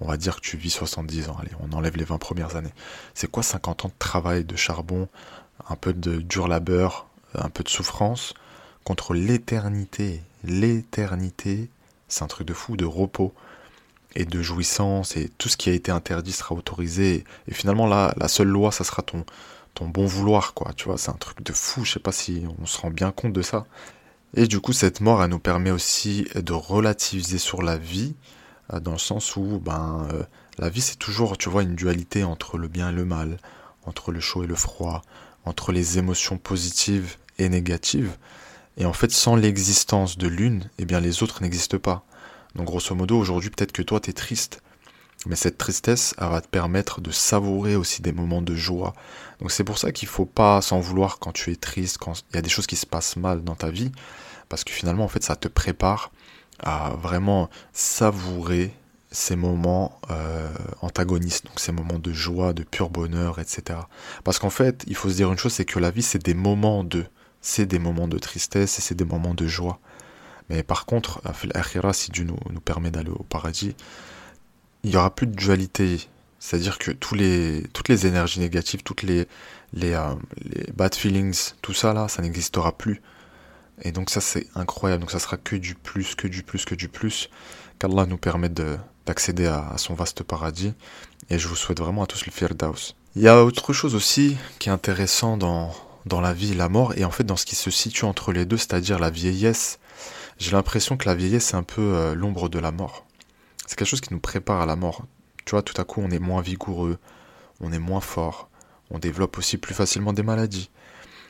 on 0.00 0.06
va 0.06 0.16
dire 0.16 0.36
que 0.36 0.40
tu 0.40 0.56
vis 0.56 0.70
70 0.70 1.28
ans, 1.28 1.36
on 1.60 1.76
enlève 1.76 1.96
les 1.96 2.04
20 2.04 2.16
premières 2.18 2.56
années. 2.56 2.72
C'est 3.14 3.30
quoi 3.30 3.42
50 3.42 3.84
ans 3.84 3.88
de 3.88 3.94
travail, 3.98 4.44
de 4.44 4.56
charbon, 4.56 5.08
un 5.68 5.76
peu 5.76 5.92
de 5.92 6.16
dur 6.16 6.48
labeur, 6.48 7.06
un 7.34 7.50
peu 7.50 7.62
de 7.62 7.68
souffrance, 7.68 8.32
contre 8.84 9.12
l'éternité, 9.12 10.22
l'éternité 10.42 11.68
c'est 12.10 12.22
un 12.24 12.28
truc 12.28 12.46
de 12.46 12.54
fou, 12.54 12.76
de 12.76 12.84
repos 12.84 13.32
et 14.14 14.24
de 14.24 14.42
jouissance, 14.42 15.16
et 15.16 15.30
tout 15.38 15.48
ce 15.48 15.56
qui 15.56 15.70
a 15.70 15.72
été 15.72 15.90
interdit 15.92 16.32
sera 16.32 16.54
autorisé. 16.54 17.24
Et 17.48 17.54
finalement, 17.54 17.86
là, 17.86 18.12
la 18.16 18.28
seule 18.28 18.48
loi, 18.48 18.72
ça 18.72 18.84
sera 18.84 19.02
ton, 19.02 19.24
ton 19.74 19.88
bon 19.88 20.04
vouloir, 20.06 20.54
quoi. 20.54 20.72
Tu 20.74 20.86
vois, 20.86 20.98
c'est 20.98 21.10
un 21.10 21.14
truc 21.14 21.42
de 21.42 21.52
fou, 21.52 21.84
je 21.84 21.92
sais 21.92 22.00
pas 22.00 22.12
si 22.12 22.44
on 22.60 22.66
se 22.66 22.78
rend 22.78 22.90
bien 22.90 23.12
compte 23.12 23.32
de 23.32 23.42
ça. 23.42 23.66
Et 24.34 24.46
du 24.46 24.60
coup, 24.60 24.72
cette 24.72 25.00
mort, 25.00 25.22
elle 25.22 25.30
nous 25.30 25.38
permet 25.38 25.70
aussi 25.70 26.26
de 26.34 26.52
relativiser 26.52 27.38
sur 27.38 27.62
la 27.62 27.78
vie, 27.78 28.14
euh, 28.72 28.80
dans 28.80 28.92
le 28.92 28.98
sens 28.98 29.36
où, 29.36 29.60
ben, 29.64 30.06
euh, 30.12 30.22
la 30.58 30.68
vie, 30.68 30.80
c'est 30.80 30.98
toujours, 30.98 31.38
tu 31.38 31.48
vois, 31.48 31.62
une 31.62 31.74
dualité 31.74 32.24
entre 32.24 32.58
le 32.58 32.68
bien 32.68 32.90
et 32.90 32.92
le 32.92 33.04
mal, 33.04 33.38
entre 33.84 34.12
le 34.12 34.20
chaud 34.20 34.44
et 34.44 34.46
le 34.46 34.54
froid, 34.54 35.02
entre 35.44 35.72
les 35.72 35.98
émotions 35.98 36.38
positives 36.38 37.16
et 37.38 37.48
négatives. 37.48 38.16
Et 38.80 38.86
en 38.86 38.94
fait, 38.94 39.12
sans 39.12 39.36
l'existence 39.36 40.16
de 40.16 40.26
l'une, 40.26 40.68
eh 40.78 40.86
bien 40.86 41.00
les 41.00 41.22
autres 41.22 41.42
n'existent 41.42 41.78
pas. 41.78 42.02
Donc 42.54 42.66
grosso 42.66 42.94
modo, 42.94 43.16
aujourd'hui, 43.18 43.50
peut-être 43.50 43.72
que 43.72 43.82
toi, 43.82 44.00
tu 44.00 44.08
es 44.08 44.14
triste. 44.14 44.62
Mais 45.26 45.36
cette 45.36 45.58
tristesse, 45.58 46.14
elle 46.16 46.30
va 46.30 46.40
te 46.40 46.48
permettre 46.48 47.02
de 47.02 47.10
savourer 47.10 47.76
aussi 47.76 48.00
des 48.00 48.12
moments 48.12 48.40
de 48.40 48.54
joie. 48.54 48.94
Donc 49.38 49.52
c'est 49.52 49.64
pour 49.64 49.76
ça 49.76 49.92
qu'il 49.92 50.08
faut 50.08 50.24
pas 50.24 50.62
s'en 50.62 50.80
vouloir 50.80 51.18
quand 51.18 51.32
tu 51.32 51.52
es 51.52 51.56
triste, 51.56 51.98
quand 51.98 52.24
il 52.30 52.36
y 52.36 52.38
a 52.38 52.42
des 52.42 52.48
choses 52.48 52.66
qui 52.66 52.76
se 52.76 52.86
passent 52.86 53.16
mal 53.16 53.44
dans 53.44 53.54
ta 53.54 53.70
vie. 53.70 53.92
Parce 54.48 54.64
que 54.64 54.72
finalement, 54.72 55.04
en 55.04 55.08
fait, 55.08 55.22
ça 55.22 55.36
te 55.36 55.46
prépare 55.46 56.10
à 56.58 56.94
vraiment 57.02 57.50
savourer 57.74 58.72
ces 59.10 59.36
moments 59.36 60.00
euh, 60.10 60.48
antagonistes, 60.80 61.44
donc 61.44 61.60
ces 61.60 61.72
moments 61.72 61.98
de 61.98 62.12
joie, 62.14 62.54
de 62.54 62.62
pur 62.62 62.88
bonheur, 62.88 63.40
etc. 63.40 63.80
Parce 64.24 64.38
qu'en 64.38 64.50
fait, 64.50 64.84
il 64.86 64.96
faut 64.96 65.10
se 65.10 65.16
dire 65.16 65.30
une 65.30 65.38
chose, 65.38 65.52
c'est 65.52 65.66
que 65.66 65.78
la 65.78 65.90
vie, 65.90 66.02
c'est 66.02 66.22
des 66.22 66.34
moments 66.34 66.82
de 66.82 67.04
c'est 67.40 67.66
des 67.66 67.78
moments 67.78 68.08
de 68.08 68.18
tristesse 68.18 68.78
et 68.78 68.82
c'est 68.82 68.94
des 68.94 69.04
moments 69.04 69.34
de 69.34 69.46
joie. 69.46 69.80
Mais 70.48 70.62
par 70.62 70.84
contre, 70.84 71.22
si 71.92 72.10
Dieu 72.10 72.24
nous, 72.24 72.60
permet 72.60 72.90
d'aller 72.90 73.10
au 73.10 73.22
paradis, 73.22 73.74
il 74.82 74.90
n'y 74.90 74.96
aura 74.96 75.14
plus 75.14 75.26
de 75.26 75.34
dualité. 75.34 76.08
C'est-à-dire 76.38 76.78
que 76.78 76.90
toutes 76.90 77.18
les 77.88 78.06
énergies 78.06 78.40
négatives, 78.40 78.82
toutes 78.82 79.02
les, 79.02 79.26
euh, 79.82 80.14
les 80.42 80.72
bad 80.72 80.94
feelings, 80.94 81.52
tout 81.62 81.74
ça 81.74 81.92
là, 81.92 82.08
ça 82.08 82.22
n'existera 82.22 82.76
plus. 82.76 83.00
Et 83.82 83.92
donc 83.92 84.10
ça 84.10 84.20
c'est 84.20 84.46
incroyable. 84.54 85.02
Donc 85.02 85.12
ça 85.12 85.18
sera 85.18 85.36
que 85.36 85.56
du 85.56 85.74
plus, 85.74 86.14
que 86.14 86.26
du 86.26 86.42
plus, 86.42 86.64
que 86.64 86.74
du 86.74 86.88
plus. 86.88 87.30
Qu'Allah 87.78 88.06
nous 88.06 88.18
permette 88.18 88.60
d'accéder 89.06 89.46
à, 89.46 89.70
à, 89.70 89.78
son 89.78 89.94
vaste 89.94 90.22
paradis. 90.22 90.74
Et 91.30 91.38
je 91.38 91.46
vous 91.46 91.56
souhaite 91.56 91.78
vraiment 91.78 92.02
à 92.02 92.06
tous 92.06 92.26
le 92.26 92.32
Firdaus. 92.32 92.94
Il 93.16 93.22
y 93.22 93.28
a 93.28 93.44
autre 93.44 93.72
chose 93.72 93.94
aussi 93.94 94.36
qui 94.58 94.68
est 94.68 94.72
intéressant 94.72 95.36
dans, 95.36 95.72
dans 96.06 96.20
la 96.20 96.32
vie 96.32 96.52
et 96.52 96.54
la 96.54 96.68
mort, 96.68 96.94
et 96.96 97.04
en 97.04 97.10
fait 97.10 97.24
dans 97.24 97.36
ce 97.36 97.46
qui 97.46 97.56
se 97.56 97.70
situe 97.70 98.04
entre 98.04 98.32
les 98.32 98.44
deux, 98.44 98.56
c'est-à-dire 98.56 98.98
la 98.98 99.10
vieillesse. 99.10 99.78
J'ai 100.38 100.52
l'impression 100.52 100.96
que 100.96 101.06
la 101.06 101.14
vieillesse 101.14 101.46
c'est 101.46 101.56
un 101.56 101.62
peu 101.62 101.82
euh, 101.82 102.14
l'ombre 102.14 102.48
de 102.48 102.58
la 102.58 102.72
mort. 102.72 103.06
C'est 103.66 103.76
quelque 103.76 103.88
chose 103.88 104.00
qui 104.00 104.12
nous 104.12 104.20
prépare 104.20 104.60
à 104.60 104.66
la 104.66 104.76
mort. 104.76 105.04
Tu 105.44 105.52
vois, 105.52 105.62
tout 105.62 105.78
à 105.80 105.84
coup 105.84 106.00
on 106.02 106.10
est 106.10 106.18
moins 106.18 106.42
vigoureux, 106.42 106.98
on 107.60 107.72
est 107.72 107.78
moins 107.78 108.00
fort, 108.00 108.48
on 108.90 108.98
développe 108.98 109.38
aussi 109.38 109.58
plus 109.58 109.74
facilement 109.74 110.12
des 110.12 110.22
maladies. 110.22 110.70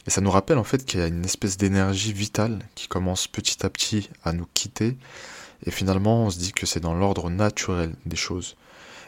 Et 0.07 0.11
ça 0.11 0.21
nous 0.21 0.31
rappelle 0.31 0.59
en 0.59 0.65
fait 0.65 0.85
qu'il 0.85 1.01
y 1.01 1.03
a 1.03 1.07
une 1.07 1.25
espèce 1.25 1.57
d'énergie 1.57 2.13
vitale 2.13 2.61
qui 2.75 2.89
commence 2.89 3.27
petit 3.27 3.65
à 3.67 3.71
petit 3.71 4.09
à 4.25 4.33
nous 4.33 4.47
quitter, 4.55 4.97
et 5.67 5.71
finalement 5.71 6.25
on 6.25 6.31
se 6.31 6.39
dit 6.39 6.53
que 6.53 6.67
c'est 6.67 6.81
dans 6.81 6.95
l'ordre 6.95 7.29
naturel 7.31 7.95
des 8.07 8.17
choses. 8.17 8.57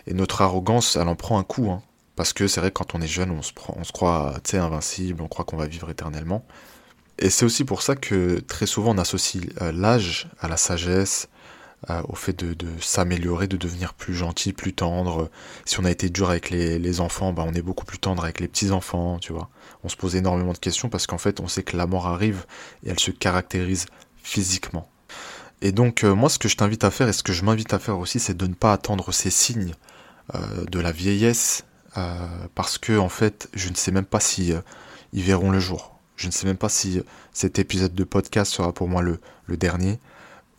Et 0.07 0.15
notre 0.15 0.43
arrogance, 0.43 0.97
elle 0.97 1.09
en 1.09 1.15
prend 1.15 1.39
un 1.39 1.45
coup, 1.45 1.71
hein. 1.71 1.83
Parce 2.17 2.33
que 2.33 2.47
c'est 2.47 2.61
vrai 2.61 2.71
que 2.71 2.79
quand 2.79 2.95
on 2.95 3.01
est 3.01 3.07
jeune, 3.07 3.31
on 3.31 3.43
se, 3.43 3.53
croit 3.93 4.35
invincible, 4.53 5.23
on 5.23 5.29
croit 5.29 5.45
qu'on 5.45 5.57
va 5.57 5.67
vivre 5.67 5.89
éternellement. 5.91 6.45
Et 7.19 7.31
c'est 7.31 7.45
aussi 7.45 7.65
pour 7.65 7.83
ça 7.83 7.95
que 7.95 8.41
très 8.41 8.67
souvent 8.67 8.95
on 8.95 8.99
associe 8.99 9.45
euh, 9.61 9.73
l'âge 9.73 10.29
à 10.41 10.49
la 10.49 10.57
sagesse, 10.57 11.29
euh, 11.91 12.03
au 12.09 12.15
fait 12.15 12.33
de, 12.33 12.67
s'améliorer, 12.81 13.49
de 13.49 13.57
devenir 13.57 13.95
plus 13.95 14.15
gentil, 14.15 14.53
plus 14.53 14.73
tendre. 14.73 15.31
Si 15.65 15.81
on 15.81 15.85
a 15.85 15.91
été 15.91 16.11
dur 16.11 16.31
avec 16.31 16.51
les, 16.51 17.01
enfants, 17.01 17.33
bah 17.33 17.45
on 17.47 17.55
est 17.55 17.63
beaucoup 17.63 17.85
plus 17.85 17.99
tendre 17.99 18.25
avec 18.25 18.41
les 18.41 18.49
petits-enfants, 18.49 19.19
tu 19.19 19.33
vois. 19.33 19.51
On 19.85 19.89
se 19.89 19.97
pose 19.97 20.17
énormément 20.17 20.53
de 20.53 20.59
questions 20.59 20.89
parce 20.89 21.07
qu'en 21.07 21.19
fait 21.19 21.41
on 21.41 21.49
sait 21.49 21.63
que 21.63 21.77
la 21.77 21.87
mort 21.87 22.07
arrive 22.07 22.45
et 22.85 22.91
elle 22.91 23.01
se 23.01 23.11
caractérise 23.11 23.87
physiquement. 24.23 24.89
Et 25.61 25.73
donc 25.73 26.05
euh, 26.05 26.15
moi 26.15 26.29
ce 26.29 26.39
que 26.39 26.49
je 26.49 26.57
t'invite 26.57 26.85
à 26.85 26.91
faire 26.91 27.09
et 27.09 27.13
ce 27.13 27.23
que 27.23 27.33
je 27.33 27.45
m'invite 27.45 27.73
à 27.73 27.79
faire 27.79 27.99
aussi 27.99 28.19
c'est 28.21 28.37
de 28.37 28.47
ne 28.47 28.55
pas 28.55 28.73
attendre 28.73 29.13
ces 29.13 29.31
signes 29.31 29.75
de 30.71 30.79
la 30.79 30.93
vieillesse 30.93 31.65
parce 32.55 32.79
que 32.79 32.99
en 32.99 33.09
fait 33.09 33.49
je 33.55 33.69
ne 33.69 33.75
sais 33.75 33.93
même 33.93 34.07
pas 34.07 34.21
si 34.21 34.53
ils 35.13 35.23
verront 35.23 35.51
le 35.51 35.61
jour. 35.61 35.93
Je 36.17 36.27
ne 36.27 36.33
sais 36.33 36.47
même 36.47 36.57
pas 36.57 36.69
si 36.69 37.03
cet 37.33 37.59
épisode 37.59 37.95
de 37.95 38.05
podcast 38.05 38.53
sera 38.53 38.73
pour 38.73 38.89
moi 38.89 39.03
le, 39.03 39.21
dernier. 39.57 39.99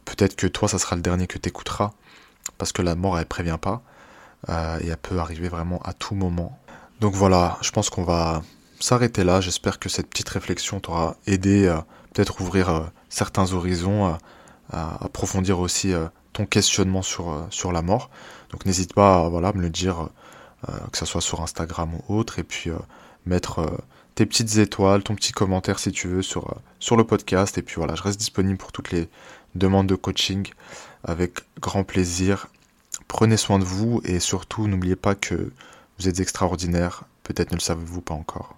Peut-être 0.06 0.36
que 0.36 0.46
toi, 0.46 0.68
ça 0.68 0.78
sera 0.78 0.96
le 0.96 1.02
dernier 1.02 1.26
que 1.26 1.38
tu 1.38 1.50
écouteras, 1.50 1.94
parce 2.58 2.72
que 2.72 2.82
la 2.82 2.96
mort, 2.96 3.18
elle 3.18 3.26
prévient 3.26 3.58
pas, 3.60 3.82
euh, 4.50 4.78
et 4.82 4.90
elle 4.90 4.98
peut 4.98 5.18
arriver 5.20 5.48
vraiment 5.48 5.80
à 5.84 5.94
tout 5.94 6.16
moment. 6.16 6.60
Donc 7.00 7.16
voilà, 7.16 7.58
je 7.62 7.72
pense 7.72 7.90
qu'on 7.90 8.04
va 8.04 8.44
s'arrêter 8.80 9.24
là. 9.24 9.42
J'espère 9.42 9.80
que 9.80 9.90
cette 9.90 10.10
petite 10.10 10.30
réflexion 10.30 10.80
t'aura 10.80 11.16
aidé 11.26 11.74
peut-être 12.14 12.42
ouvrir 12.42 12.70
euh, 12.70 12.82
certains 13.10 13.54
horizons, 13.54 14.06
à, 14.70 15.04
approfondir 15.04 15.60
aussi 15.60 15.94
euh, 15.94 16.08
ton 16.34 16.46
questionnement 16.46 17.02
sur, 17.02 17.48
sur 17.50 17.72
la 17.72 17.82
mort. 17.82 18.10
Donc 18.52 18.66
n'hésite 18.66 18.94
pas 18.94 19.26
à 19.26 19.30
me 19.30 19.62
le 19.62 19.70
dire, 19.70 20.10
que 20.92 20.98
ce 20.98 21.06
soit 21.06 21.22
sur 21.22 21.42
Instagram 21.42 21.92
ou 21.96 22.16
autre, 22.16 22.40
et 22.40 22.44
puis 22.44 22.72
mettre 23.26 23.66
tes 24.16 24.26
petites 24.26 24.58
étoiles, 24.58 25.04
ton 25.04 25.16
petit 25.16 25.32
commentaire 25.32 25.80
si 25.80 25.92
tu 25.92 26.08
veux 26.08 26.22
sur, 26.22 26.50
euh, 26.50 26.56
sur 26.80 26.96
le 26.96 27.04
podcast. 27.04 27.58
Et 27.58 27.62
puis 27.62 27.76
voilà, 27.78 27.96
je 27.96 28.04
reste 28.04 28.20
disponible 28.20 28.58
pour 28.58 28.72
toutes 28.72 28.92
les 28.92 29.10
demandes 29.56 29.88
de 29.88 29.96
coaching 29.96 30.48
avec 31.04 31.42
grand 31.60 31.84
plaisir. 31.84 32.48
Prenez 33.08 33.38
soin 33.38 33.60
de 33.60 33.66
vous 33.66 34.02
et 34.04 34.20
surtout 34.20 34.68
n'oubliez 34.68 34.96
pas 34.96 35.16
que 35.16 35.52
vous 36.00 36.08
êtes 36.08 36.20
extraordinaire. 36.20 37.04
Peut-être 37.24 37.52
ne 37.52 37.58
le 37.58 37.62
savez-vous 37.62 38.02
pas 38.02 38.14
encore. 38.14 38.56